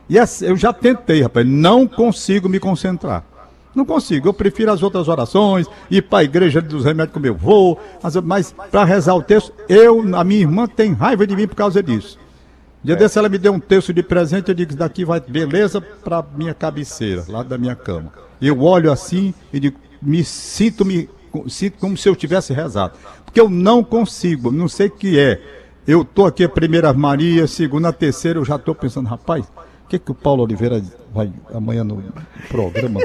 E 0.08 0.16
eu 0.16 0.56
já 0.56 0.72
tentei, 0.72 1.22
rapaz, 1.22 1.46
não 1.46 1.86
consigo 1.86 2.48
me 2.48 2.58
concentrar. 2.58 3.24
Não 3.74 3.84
consigo. 3.84 4.28
Eu 4.28 4.34
prefiro 4.34 4.72
as 4.72 4.82
outras 4.82 5.08
orações, 5.08 5.66
ir 5.90 6.02
para 6.02 6.20
a 6.20 6.24
igreja 6.24 6.60
dos 6.60 6.84
remédios 6.84 7.14
como 7.14 7.26
eu 7.26 7.34
vou, 7.34 7.78
mas 8.24 8.54
para 8.70 8.84
rezar 8.84 9.14
o 9.14 9.22
texto, 9.22 9.52
eu, 9.68 10.00
a 10.16 10.24
minha 10.24 10.40
irmã 10.40 10.66
tem 10.66 10.92
raiva 10.92 11.26
de 11.26 11.36
mim 11.36 11.46
por 11.46 11.56
causa 11.56 11.82
disso. 11.82 12.18
Dia 12.82 12.94
é. 12.94 12.98
desse 12.98 13.18
ela 13.18 13.28
me 13.28 13.38
deu 13.38 13.52
um 13.52 13.60
texto 13.60 13.92
de 13.92 14.02
presente, 14.02 14.48
eu 14.48 14.54
digo, 14.54 14.74
daqui 14.74 15.04
vai 15.04 15.20
beleza 15.20 15.80
para 15.80 16.24
minha 16.36 16.54
cabeceira, 16.54 17.24
lá 17.28 17.42
da 17.42 17.58
minha 17.58 17.76
cama. 17.76 18.12
Eu 18.40 18.62
olho 18.62 18.90
assim 18.90 19.34
e 19.52 19.60
digo, 19.60 19.78
me 20.00 20.24
sinto, 20.24 20.84
me 20.84 21.08
sinto 21.48 21.78
como 21.78 21.96
se 21.96 22.08
eu 22.08 22.16
tivesse 22.16 22.52
rezado. 22.52 22.94
Porque 23.24 23.40
eu 23.40 23.48
não 23.48 23.84
consigo, 23.84 24.50
não 24.50 24.66
sei 24.66 24.88
o 24.88 24.90
que 24.90 25.18
é. 25.18 25.40
Eu 25.86 26.02
estou 26.02 26.26
aqui 26.26 26.44
a 26.44 26.48
primeira 26.48 26.92
Maria, 26.92 27.46
segunda, 27.46 27.92
terceira, 27.92 28.38
eu 28.38 28.44
já 28.44 28.56
estou 28.56 28.74
pensando, 28.74 29.08
rapaz, 29.08 29.44
o 29.84 29.88
que, 29.88 29.98
que 29.98 30.10
o 30.10 30.14
Paulo 30.14 30.42
Oliveira 30.42 30.82
vai 31.12 31.32
amanhã 31.52 31.84
no 31.84 32.02
programa? 32.48 33.00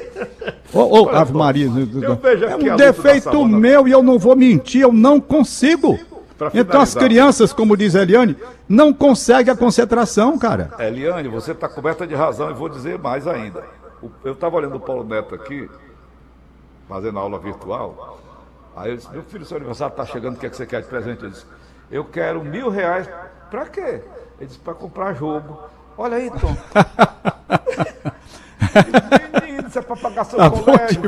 Ô, 0.73 0.79
oh, 0.79 1.03
oh, 1.03 1.09
Ave 1.09 1.33
Maria. 1.33 1.67
é 1.67 2.73
um 2.73 2.75
defeito 2.75 3.45
meu 3.45 3.87
e 3.87 3.91
eu 3.91 4.03
não 4.03 4.19
vou 4.19 4.35
mentir, 4.35 4.81
eu 4.81 4.91
não 4.91 5.21
consigo. 5.21 5.97
Então 6.53 6.81
as 6.81 6.93
crianças, 6.93 7.53
como 7.53 7.77
diz 7.77 7.95
a 7.95 8.01
Eliane, 8.01 8.35
não 8.67 8.93
conseguem 8.93 9.53
a 9.53 9.57
concentração, 9.57 10.37
cara. 10.37 10.71
Eliane, 10.79 11.29
você 11.29 11.51
está 11.51 11.69
coberta 11.69 12.05
de 12.05 12.13
razão 12.13 12.51
e 12.51 12.53
vou 12.53 12.67
dizer 12.67 12.99
mais 12.99 13.25
ainda. 13.25 13.63
Eu 14.23 14.33
estava 14.33 14.57
olhando 14.57 14.75
o 14.75 14.79
Paulo 14.79 15.03
Neto 15.03 15.33
aqui, 15.33 15.69
fazendo 16.89 17.17
aula 17.17 17.39
virtual. 17.39 18.19
Aí 18.75 18.91
eu 18.91 18.97
disse, 18.97 19.09
meu 19.09 19.23
filho, 19.23 19.45
seu 19.45 19.57
aniversário 19.57 19.93
está 19.93 20.05
chegando, 20.05 20.35
o 20.35 20.37
que, 20.37 20.45
é 20.45 20.49
que 20.49 20.57
você 20.57 20.65
quer 20.65 20.81
de 20.81 20.87
presente? 20.87 21.23
Eu 21.23 21.29
disse, 21.29 21.45
eu 21.89 22.03
quero 22.03 22.43
mil 22.43 22.69
reais. 22.69 23.09
Para 23.49 23.65
quê? 23.67 24.01
Ele 24.37 24.47
disse, 24.47 24.59
para 24.59 24.73
comprar 24.73 25.13
jogo. 25.13 25.57
Olha 25.97 26.17
aí, 26.17 26.29
Tom. 26.29 26.57
Isso 29.75 29.79
é 29.79 29.81
pra 29.81 29.95
pagar 29.97 30.23
seu 30.23 30.37
tá 30.39 30.49
colégio, 30.49 31.01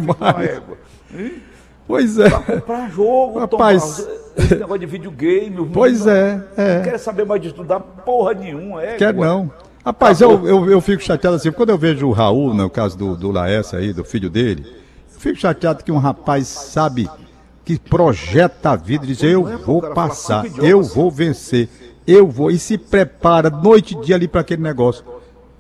Pois 1.88 2.20
é. 2.20 2.30
Pra 2.30 2.40
comprar 2.42 2.92
jogo, 2.92 3.40
Rapaz. 3.40 3.98
Tomar, 4.04 4.18
esse 4.36 4.56
negócio 4.56 4.80
de 4.80 4.86
videogame. 4.86 5.70
Pois 5.74 6.06
é, 6.06 6.44
é. 6.58 6.76
Não 6.76 6.84
quer 6.84 6.98
saber 6.98 7.26
mais 7.26 7.42
de 7.42 7.48
estudar 7.48 7.80
porra 7.80 8.34
nenhuma, 8.34 8.84
é. 8.84 8.98
Quer 8.98 9.14
não. 9.14 9.50
Rapaz, 9.86 10.20
eu, 10.20 10.46
eu, 10.46 10.70
eu 10.70 10.82
fico 10.82 11.02
chateado 11.02 11.38
assim, 11.38 11.50
quando 11.50 11.70
eu 11.70 11.78
vejo 11.78 12.08
o 12.08 12.12
Raul, 12.12 12.54
no 12.54 12.70
caso 12.70 12.98
do, 12.98 13.16
do 13.16 13.32
Laércio 13.32 13.78
aí, 13.78 13.94
do 13.94 14.04
filho 14.04 14.30
dele, 14.30 14.66
eu 15.14 15.18
fico 15.18 15.40
chateado 15.40 15.82
que 15.82 15.92
um 15.94 15.98
rapaz 15.98 16.46
sabe 16.48 17.10
que 17.64 17.80
projeta 17.80 18.72
a 18.72 18.76
vida 18.76 19.06
e 19.06 19.08
diz, 19.08 19.24
eu 19.24 19.48
é, 19.48 19.56
vou 19.56 19.82
passar, 19.82 20.46
eu 20.62 20.84
vou 20.84 21.10
vencer, 21.10 21.70
eu 22.06 22.28
vou, 22.28 22.52
e 22.52 22.60
se 22.60 22.78
prepara 22.78 23.50
noite 23.50 23.96
e 23.96 24.02
dia 24.02 24.16
ali 24.16 24.28
para 24.28 24.42
aquele 24.42 24.62
negócio. 24.62 25.06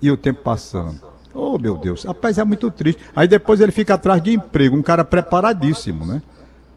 E 0.01 0.11
o 0.11 0.17
tempo 0.17 0.41
passando. 0.43 1.06
Oh, 1.39 1.59
meu 1.59 1.77
Deus. 1.77 2.03
Rapaz, 2.03 2.39
é 2.39 2.43
muito 2.43 2.71
triste. 2.71 2.99
Aí 3.15 3.27
depois 3.27 3.61
ele 3.61 3.71
fica 3.71 3.93
atrás 3.93 4.21
de 4.23 4.33
emprego, 4.33 4.75
um 4.75 4.81
cara 4.81 5.05
preparadíssimo, 5.05 6.03
né? 6.03 6.19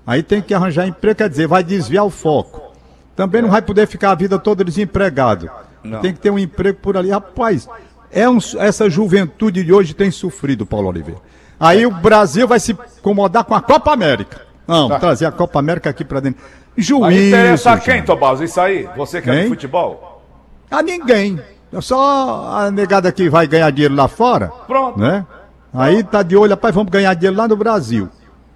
Aí 0.06 0.22
tem 0.22 0.42
que 0.42 0.52
arranjar 0.52 0.86
emprego, 0.86 1.16
quer 1.16 1.30
dizer, 1.30 1.46
vai 1.46 1.64
desviar 1.64 2.04
o 2.04 2.10
foco. 2.10 2.74
Também 3.16 3.40
não 3.40 3.48
vai 3.48 3.62
poder 3.62 3.86
ficar 3.86 4.10
a 4.10 4.14
vida 4.14 4.38
toda 4.38 4.62
desempregado. 4.62 5.50
Não. 5.82 6.00
Tem 6.00 6.12
que 6.12 6.20
ter 6.20 6.30
um 6.30 6.38
emprego 6.38 6.78
por 6.78 6.94
ali. 6.94 7.10
Rapaz, 7.10 7.66
é 8.10 8.28
um, 8.28 8.38
essa 8.58 8.90
juventude 8.90 9.64
de 9.64 9.72
hoje 9.72 9.94
tem 9.94 10.10
sofrido, 10.10 10.66
Paulo 10.66 10.88
Oliveira. 10.88 11.20
Aí 11.58 11.86
o 11.86 11.90
Brasil 11.90 12.46
vai 12.46 12.60
se 12.60 12.72
incomodar 12.72 13.44
com 13.44 13.54
a 13.54 13.62
Copa 13.62 13.92
América. 13.92 14.42
Não, 14.66 14.88
tá. 14.88 14.98
trazer 14.98 15.24
a 15.24 15.32
Copa 15.32 15.58
América 15.58 15.88
aqui 15.88 16.04
para 16.04 16.20
dentro. 16.20 16.42
Juízo. 16.76 17.28
interessa 17.28 17.72
a 17.72 17.78
quem, 17.78 18.02
Tomás? 18.02 18.40
Isso 18.40 18.60
aí? 18.60 18.88
Você 18.96 19.22
que 19.22 19.30
é 19.30 19.42
do 19.44 19.48
futebol? 19.48 20.22
A 20.70 20.82
ninguém. 20.82 21.40
É 21.72 21.80
só 21.80 22.58
a 22.58 22.70
negada 22.70 23.10
que 23.12 23.30
vai 23.30 23.46
ganhar 23.46 23.70
dinheiro 23.70 23.94
lá 23.94 24.08
fora. 24.08 24.48
Pronto. 24.66 24.98
Né? 24.98 25.24
Aí 25.72 26.02
tá 26.02 26.22
de 26.22 26.36
olho, 26.36 26.50
rapaz, 26.50 26.74
vamos 26.74 26.90
ganhar 26.90 27.14
dinheiro 27.14 27.36
lá 27.36 27.46
no 27.46 27.56
Brasil. 27.56 28.08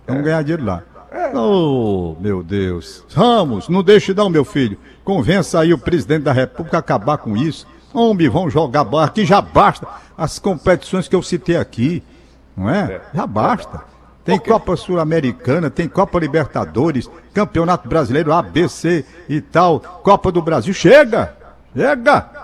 Vamos 0.07 0.23
é. 0.23 0.25
ganhar 0.25 0.43
dinheiro 0.43 0.65
lá. 0.65 0.83
É. 1.13 1.37
Oh, 1.37 2.17
meu 2.21 2.43
Deus. 2.43 3.05
Vamos, 3.15 3.69
não 3.69 3.85
deixe 3.85 4.13
não, 4.13 4.29
meu 4.29 4.45
filho. 4.45 4.77
Convença 5.05 5.61
aí 5.61 5.73
o 5.73 5.79
presidente 5.79 6.25
da 6.25 6.33
República 6.33 6.79
a 6.79 6.81
acabar 6.81 7.19
com 7.19 7.37
isso. 7.37 7.67
Homem, 7.93 8.29
vão 8.29 8.51
jogar 8.51 8.83
bola. 8.83 9.05
Aqui 9.05 9.25
já 9.25 9.41
basta 9.41 9.87
as 10.19 10.41
competições 10.41 11.07
que 11.07 11.15
eu 11.15 11.23
citei 11.23 11.57
aqui. 11.57 12.03
Não 12.57 12.69
é? 12.69 12.95
é. 12.95 13.01
Já 13.15 13.27
basta. 13.27 13.81
Tem 14.25 14.37
okay. 14.37 14.53
Copa 14.53 14.75
Sul-Americana, 14.75 15.71
tem 15.71 15.87
Copa 15.87 16.19
Libertadores, 16.19 17.11
Campeonato 17.33 17.89
Brasileiro 17.89 18.33
ABC 18.33 19.05
e 19.29 19.41
tal, 19.41 19.79
Copa 19.79 20.33
do 20.33 20.41
Brasil. 20.41 20.73
Chega! 20.73 21.37
Chega! 21.77 22.44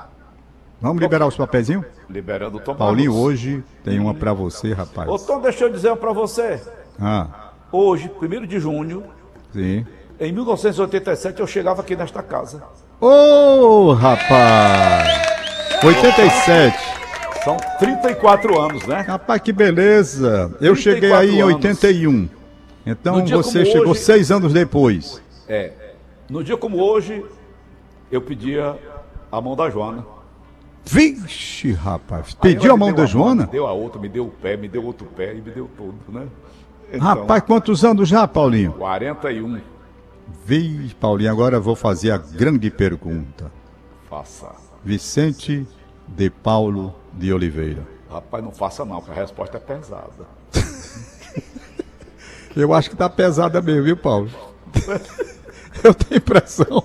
Vamos 0.80 1.02
liberar 1.02 1.26
os 1.26 1.36
papeizinhos? 1.36 1.84
Liberando 2.08 2.56
o 2.56 2.60
Tom 2.60 2.74
Paulinho, 2.74 3.14
hoje 3.14 3.62
tem 3.84 3.98
uma 3.98 4.14
para 4.14 4.32
você, 4.32 4.72
rapaz. 4.72 5.08
Ô 5.08 5.18
Tom, 5.18 5.40
deixa 5.40 5.64
eu 5.64 5.70
dizer 5.70 5.88
uma 5.88 5.96
para 5.96 6.12
você. 6.12 6.58
Ah. 6.98 7.50
Hoje, 7.70 8.10
1 8.20 8.46
de 8.46 8.58
junho. 8.58 9.04
Sim. 9.52 9.86
Em 10.18 10.32
1987 10.32 11.40
eu 11.40 11.46
chegava 11.46 11.82
aqui 11.82 11.94
nesta 11.94 12.22
casa. 12.22 12.62
Ô, 12.98 13.06
oh, 13.06 13.92
rapaz! 13.92 15.20
87. 15.84 16.78
São 17.44 17.56
34 17.78 18.58
anos, 18.58 18.86
né? 18.86 19.00
Rapaz, 19.00 19.40
que 19.42 19.52
beleza. 19.52 20.54
Eu 20.60 20.74
cheguei 20.74 21.12
aí 21.12 21.38
em 21.38 21.42
81. 21.42 22.28
Então 22.86 23.24
você 23.26 23.66
chegou 23.66 23.92
hoje, 23.92 24.00
seis 24.00 24.30
anos 24.30 24.52
depois. 24.52 25.22
É. 25.46 25.72
No 26.28 26.42
dia 26.42 26.56
como 26.56 26.82
hoje, 26.82 27.24
eu 28.10 28.20
pedia 28.22 28.76
a 29.30 29.40
mão 29.40 29.54
da 29.54 29.68
Joana. 29.68 30.19
Vixe, 30.84 31.72
rapaz. 31.72 32.34
Pediu 32.34 32.72
a 32.72 32.76
mão 32.76 32.92
da 32.92 33.06
Joana? 33.06 33.42
Mão, 33.42 33.46
me 33.46 33.52
deu 33.52 33.66
a 33.66 33.72
outra, 33.72 34.00
me 34.00 34.08
deu 34.08 34.26
o 34.26 34.30
pé, 34.30 34.56
me 34.56 34.68
deu 34.68 34.84
outro 34.84 35.06
pé 35.06 35.32
e 35.32 35.40
me 35.40 35.50
deu 35.50 35.70
tudo, 35.76 35.96
né? 36.08 36.26
Então, 36.92 37.06
rapaz, 37.06 37.42
quantos 37.44 37.84
anos 37.84 38.08
já, 38.08 38.26
Paulinho? 38.26 38.72
41. 38.72 39.60
Vixe, 40.44 40.94
Paulinho, 40.94 41.30
agora 41.30 41.56
eu 41.56 41.62
vou 41.62 41.76
fazer 41.76 42.10
a 42.10 42.18
grande 42.18 42.70
pergunta. 42.70 43.50
Faça. 44.08 44.52
Vicente 44.84 45.66
de 46.08 46.30
Paulo 46.30 46.94
de 47.12 47.32
Oliveira. 47.32 47.86
Rapaz, 48.10 48.42
não 48.42 48.50
faça 48.50 48.84
não, 48.84 49.00
que 49.00 49.10
a 49.10 49.14
resposta 49.14 49.58
é 49.58 49.60
pesada. 49.60 50.26
eu 52.56 52.74
acho 52.74 52.90
que 52.90 52.96
tá 52.96 53.08
pesada 53.08 53.62
mesmo, 53.62 53.84
viu, 53.84 53.96
Paulo? 53.96 54.28
eu 55.84 55.94
tenho 55.94 56.18
impressão 56.18 56.82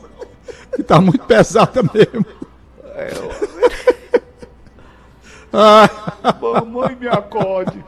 que 0.76 0.84
tá 0.84 1.02
muito 1.02 1.26
pesada 1.26 1.82
mesmo. 1.82 2.26
É, 2.94 3.12
eu... 3.16 3.55
Mamãe 6.42 6.96
me 7.00 7.08
acorde. 7.08 7.84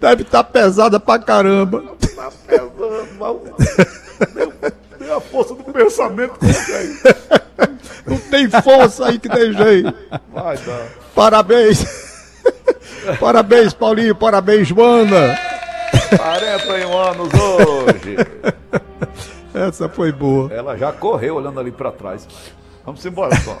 Deve 0.00 0.22
estar 0.22 0.42
tá 0.42 0.50
pesada 0.50 0.98
pra 0.98 1.18
caramba. 1.18 1.82
Tá 2.14 2.30
pesando, 2.46 3.18
mal. 3.18 3.42
Deu 4.98 5.16
a 5.16 5.20
força 5.20 5.54
do 5.54 5.64
pensamento 5.64 6.38
Não 8.06 8.18
tem 8.18 8.48
força 8.50 9.06
aí 9.06 9.18
que 9.18 9.28
tem 9.28 9.52
jeito. 9.52 9.94
Vai 10.32 10.56
dar. 10.56 10.86
Parabéns. 11.14 11.84
Parabéns, 13.18 13.72
Paulinho. 13.72 14.14
Parabéns, 14.14 14.68
Joana. 14.68 15.38
41 16.16 16.98
anos 16.98 17.28
hoje. 17.34 18.16
Essa 19.54 19.88
foi 19.88 20.12
boa. 20.12 20.52
Ela 20.52 20.76
já 20.76 20.92
correu 20.92 21.36
olhando 21.36 21.60
ali 21.60 21.72
para 21.72 21.90
trás. 21.90 22.26
Vamos 22.84 23.04
embora 23.04 23.34
só. 23.36 23.58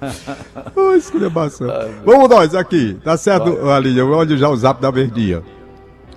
oh, 0.76 0.94
esculhambação. 0.94 1.68
Vamos 2.04 2.28
nós 2.28 2.54
aqui, 2.54 2.96
tá 3.02 3.16
certo. 3.16 3.68
Alinha? 3.68 4.04
Olha 4.04 4.36
já 4.36 4.48
o 4.48 4.56
zap 4.56 4.80
da 4.80 4.90
verdinha. 4.90 5.42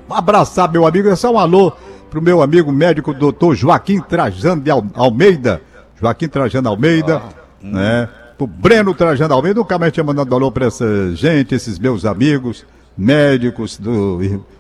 Um 0.10 0.14
abraçar, 0.14 0.72
meu 0.72 0.86
amigo. 0.86 1.10
É 1.10 1.16
só 1.16 1.32
um 1.32 1.40
alô 1.40 1.74
pro 2.10 2.22
meu 2.22 2.42
amigo 2.42 2.72
médico 2.72 3.14
doutor 3.14 3.56
Joaquim 3.56 4.02
Trajano 4.02 4.62
de 4.62 4.70
Almeida. 4.70 5.62
Joaquim 6.00 6.28
Trajano 6.28 6.70
Almeida, 6.70 7.18
ah, 7.18 7.30
hum. 7.64 7.72
né? 7.72 8.10
Pro 8.38 8.48
Breno 8.48 8.94
Trajano 8.94 9.34
Almeida. 9.34 9.60
Nunca 9.60 9.78
mais 9.78 9.94
tinha 9.94 10.04
mandado 10.04 10.34
alô 10.36 10.52
pra 10.52 10.68
essa 10.68 11.16
gente, 11.16 11.56
esses 11.56 11.80
meus 11.80 12.06
amigos 12.06 12.66
médicos, 12.98 13.78
do, 13.78 14.20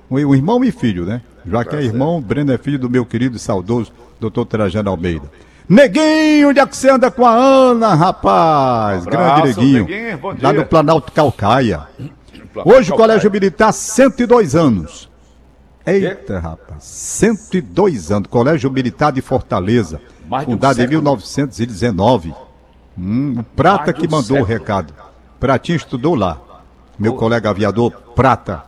o 0.09 0.35
irmão 0.35 0.63
e 0.63 0.71
filho, 0.71 1.05
né? 1.05 1.21
Joaquim 1.45 1.71
tá 1.71 1.81
é 1.81 1.83
irmão, 1.83 2.21
Breno 2.21 2.51
é 2.51 2.57
filho 2.57 2.79
do 2.79 2.89
meu 2.89 3.05
querido 3.05 3.35
e 3.35 3.39
saudoso 3.39 3.91
doutor 4.19 4.45
Trajano 4.45 4.89
Almeida. 4.89 5.29
Neguinho, 5.67 6.49
onde 6.49 6.59
é 6.59 6.65
que 6.65 6.75
você 6.75 6.89
anda 6.89 7.09
com 7.09 7.25
a 7.25 7.33
Ana, 7.33 7.93
rapaz? 7.93 9.05
Um 9.05 9.07
abraço, 9.07 9.41
Grande 9.41 9.47
Neguinho. 9.47 9.85
Neguinho 9.85 10.37
lá 10.41 10.53
no 10.53 10.65
Planalto 10.65 11.11
Calcaia. 11.11 11.87
Hoje 12.65 12.91
o 12.91 12.95
Colégio 12.95 13.31
Militar, 13.31 13.71
102 13.71 14.55
anos. 14.55 15.09
Eita, 15.85 16.39
rapaz, 16.39 16.83
102 16.83 18.11
anos. 18.11 18.27
Colégio 18.27 18.69
Militar 18.69 19.11
de 19.11 19.21
Fortaleza. 19.21 20.01
fundado 20.45 20.81
em 20.81 20.87
1919. 20.87 22.33
Hum, 22.97 23.35
o 23.39 23.43
Prata 23.43 23.93
que 23.93 24.07
mandou 24.07 24.21
século. 24.21 24.41
o 24.41 24.45
recado. 24.45 24.93
Pratinho 25.39 25.77
estudou 25.77 26.13
lá. 26.15 26.39
Meu 26.99 27.15
colega 27.15 27.49
aviador 27.49 27.91
Prata. 28.15 28.63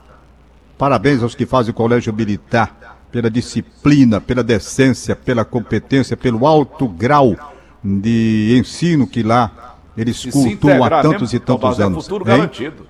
Parabéns 0.78 1.22
aos 1.22 1.36
que 1.36 1.46
fazem 1.46 1.72
o 1.72 1.74
Colégio 1.76 2.14
Militar 2.14 2.76
pela 3.14 3.30
disciplina, 3.30 4.20
pela 4.20 4.44
decência, 4.44 5.16
pela 5.16 5.46
competência, 5.46 6.18
pelo 6.18 6.48
alto 6.48 6.88
grau 6.88 7.36
de 7.84 8.58
ensino 8.60 9.06
que 9.06 9.22
lá 9.22 9.78
eles 9.96 10.26
cultuam 10.26 10.84
há 10.84 10.90
tantos 11.04 11.32
mesmo, 11.32 11.38
e 11.38 11.40
tantos 11.40 11.80
é 11.80 11.84
anos. 11.84 12.04
futuro 12.06 12.26
garantido. 12.26 12.88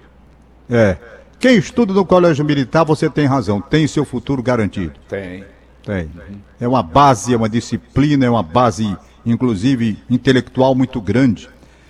É. 0.69 0.95
Quem 1.38 1.57
estuda 1.57 1.93
no 1.93 2.05
colégio 2.05 2.45
militar, 2.45 2.86
você 2.86 3.09
tem 3.09 3.25
razão, 3.25 3.59
tem 3.59 3.86
seu 3.86 4.05
futuro 4.05 4.41
garantido. 4.41 4.93
Tem. 5.09 5.43
Tem. 5.86 6.09
É 6.57 6.65
uma 6.65 6.81
base, 6.81 7.33
é 7.33 7.38
uma 7.38 7.49
disciplina, 7.49 8.25
é 8.25 8.29
uma 8.29 8.41
base, 8.41 8.97
inclusive, 9.25 9.97
intelectual 10.09 10.73
muito 10.73 11.01
grande. 11.01 11.49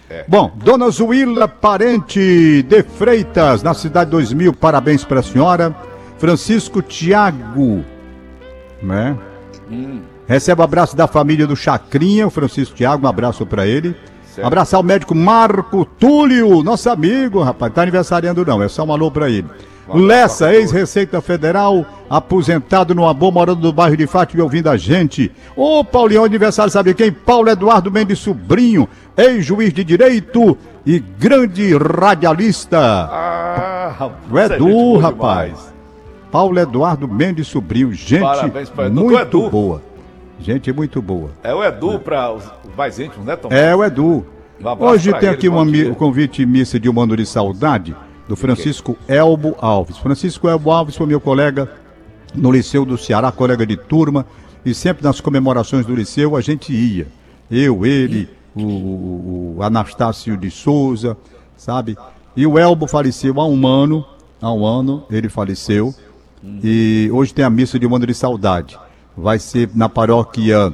É. 0.10 0.26
Bom, 0.28 0.52
Dona 0.56 0.89
Zuíla 0.89 1.48
Parente 1.48 2.63
de 2.63 2.82
Freitas, 2.82 3.62
na 3.62 3.76
cidade 3.76 4.10
2000, 4.10 4.54
parabéns 4.54 5.06
para 5.06 5.19
a 5.19 5.24
senhora. 5.24 5.76
Francisco 6.17 6.82
Tiago 6.82 7.92
né? 8.84 9.17
Hum. 9.72 10.02
Recebe 10.28 10.62
o 10.62 10.63
abraço 10.63 10.96
da 10.96 11.08
família 11.08 11.48
do 11.48 11.56
Chacrinha, 11.56 12.28
o 12.28 12.30
Francisco 12.30 12.76
Tiago, 12.76 13.06
um 13.06 13.10
abraço 13.10 13.46
para 13.46 13.65
ele. 13.65 13.96
Certo. 14.26 14.48
Abraçar 14.48 14.80
o 14.80 14.84
médico 14.84 15.13
Marco 15.13 15.86
Túlio, 15.86 16.63
nosso 16.63 16.89
amigo, 16.89 17.41
rapaz, 17.41 17.72
tá 17.74 17.84
aniversariando 17.84 18.46
não, 18.46 18.63
é 18.63 18.67
só 18.67 18.84
um 18.84 18.91
alô 18.91 19.12
pra 19.12 19.30
ele. 19.30 19.46
Lessa, 19.93 20.54
ex-Receita 20.54 21.22
Federal, 21.22 21.86
aposentado 22.10 22.96
no 22.96 23.06
Amor, 23.06 23.34
morando 23.34 23.62
no 23.62 23.74
bairro 23.74 23.98
de 23.98 24.08
Fátima, 24.08 24.43
ouvindo 24.43 24.69
a 24.69 24.78
gente. 24.78 25.30
Ô, 25.56 25.84
Paulinho, 25.84 26.24
aniversário, 26.24 26.72
sabe 26.72 26.93
quem? 26.93 27.12
Paulo 27.12 27.50
Eduardo 27.50 27.91
Mendes 27.91 28.19
Sobrinho, 28.19 28.88
ex-juiz 29.17 29.74
de 29.74 29.84
Direito 29.84 30.58
e 30.86 31.00
grande 31.00 31.76
radialista. 31.76 32.80
Ah, 32.80 34.10
o 34.32 34.39
Edu, 34.39 34.98
é 34.98 35.02
rapaz. 35.02 35.73
Paulo 36.34 36.60
Eduardo 36.60 37.08
Mendes 37.08 37.46
Sobrinho. 37.46 37.93
Gente 37.93 38.26
muito 38.89 39.19
Edu. 39.19 39.50
boa. 39.52 39.84
Gente 40.39 40.74
muito 40.74 41.00
boa. 41.00 41.30
É 41.43 41.54
o 41.54 41.63
Edu 41.63 42.00
para 42.00 42.34
os 42.34 42.43
mais 42.76 42.98
íntimos, 42.98 43.24
né, 43.24 43.36
Tom? 43.36 43.50
É 43.52 43.76
o 43.76 43.84
Edu. 43.84 44.26
Um 44.60 44.84
Hoje 44.84 45.13
tem 45.19 45.30
aqui 45.30 45.48
um 45.48 45.91
o 45.91 45.96
convite 45.96 46.43
missa 46.43 46.80
de 46.80 46.89
um 46.89 46.93
mano 46.93 47.15
de 47.15 47.24
saudade 47.24 47.96
do 48.28 48.36
Francisco 48.36 48.98
Elbo 49.08 49.56
Alves. 49.62 50.00
Francisco 50.00 50.50
Elbo 50.50 50.72
Alves 50.72 50.96
foi 50.96 51.06
meu 51.06 51.22
colega 51.22 51.72
no 52.34 52.52
Liceu 52.52 52.84
do 52.84 52.98
Ceará, 52.98 53.32
colega 53.32 53.63
de 53.63 53.78
turma, 53.78 54.26
e 54.65 54.74
sempre 54.74 55.04
nas 55.04 55.22
comemorações 55.22 55.86
do 55.86 55.93
Liceu 55.93 56.36
a 56.36 56.41
gente 56.41 56.74
ia. 56.74 57.06
Eu, 57.52 57.86
ele, 57.86 58.28
o, 58.56 59.58
o 59.58 59.58
Anastácio 59.62 60.36
de 60.36 60.50
Souza, 60.50 61.15
sabe? 61.56 61.96
E 62.36 62.48
o 62.48 62.58
Elbo 62.58 62.88
faleceu 62.88 63.39
há 63.39 63.46
um 63.46 63.67
ano, 63.67 64.04
há 64.41 64.52
um 64.52 64.65
ano 64.65 65.04
ele 65.12 65.30
faleceu. 65.30 65.93
E 66.63 67.10
hoje 67.12 67.34
tem 67.34 67.45
a 67.45 67.49
missa 67.49 67.79
de 67.79 67.88
um 67.88 67.95
ano 67.95 68.06
de 68.06 68.13
saudade. 68.13 68.77
Vai 69.15 69.39
ser 69.39 69.69
na 69.73 69.88
paróquia 69.88 70.73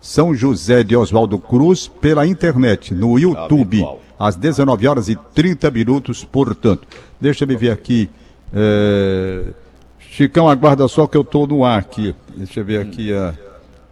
São 0.00 0.34
José 0.34 0.82
de 0.82 0.96
Oswaldo 0.96 1.38
Cruz 1.38 1.88
pela 1.88 2.26
internet, 2.26 2.94
no 2.94 3.18
YouTube, 3.18 3.84
às 4.18 4.36
19 4.36 4.86
horas 4.86 5.08
e 5.08 5.16
30 5.34 5.70
minutos, 5.70 6.24
portanto. 6.24 6.86
Deixa 7.20 7.44
eu 7.44 7.58
ver 7.58 7.70
aqui. 7.70 8.08
É... 8.54 9.44
Chicão, 9.98 10.48
aguarda 10.48 10.88
só 10.88 11.06
que 11.06 11.16
eu 11.16 11.22
estou 11.22 11.46
no 11.46 11.64
ar 11.64 11.78
aqui. 11.78 12.14
Deixa 12.34 12.60
eu 12.60 12.64
ver 12.64 12.80
aqui. 12.80 13.12
A... 13.12 13.34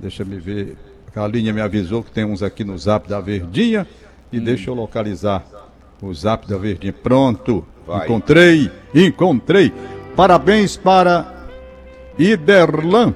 Deixa 0.00 0.22
eu 0.22 0.26
ver. 0.26 0.76
A 1.14 1.26
linha 1.26 1.52
me 1.52 1.60
avisou 1.60 2.02
que 2.02 2.10
tem 2.10 2.24
uns 2.24 2.42
aqui 2.42 2.64
no 2.64 2.78
zap 2.78 3.08
da 3.08 3.20
Verdinha. 3.20 3.86
E 4.32 4.38
hum. 4.38 4.44
deixa 4.44 4.70
eu 4.70 4.74
localizar 4.74 5.44
o 6.00 6.12
zap 6.14 6.48
da 6.48 6.56
Verdinha. 6.56 6.92
Pronto. 6.92 7.64
Vai. 7.86 8.04
Encontrei, 8.04 8.70
encontrei. 8.94 9.72
Parabéns 10.18 10.76
para 10.76 11.32
Iderlan. 12.18 13.14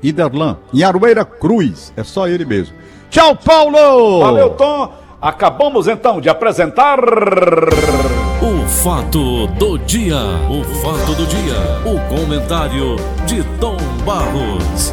Iderlan, 0.00 0.58
em 0.72 0.84
Aroeira 0.84 1.24
Cruz. 1.24 1.92
É 1.96 2.04
só 2.04 2.28
ele 2.28 2.44
mesmo. 2.44 2.72
Tchau, 3.10 3.34
Paulo! 3.34 4.20
Valeu, 4.20 4.50
Tom. 4.50 4.92
Acabamos 5.20 5.88
então 5.88 6.20
de 6.20 6.28
apresentar. 6.28 7.00
O 7.00 8.68
fato 8.68 9.48
do 9.58 9.76
dia. 9.76 10.20
O 10.48 10.62
fato 10.82 11.16
do 11.16 11.26
dia. 11.26 11.56
O 11.84 11.98
comentário 12.08 12.94
de 13.26 13.42
Tom 13.58 13.76
Barros. 14.06 14.92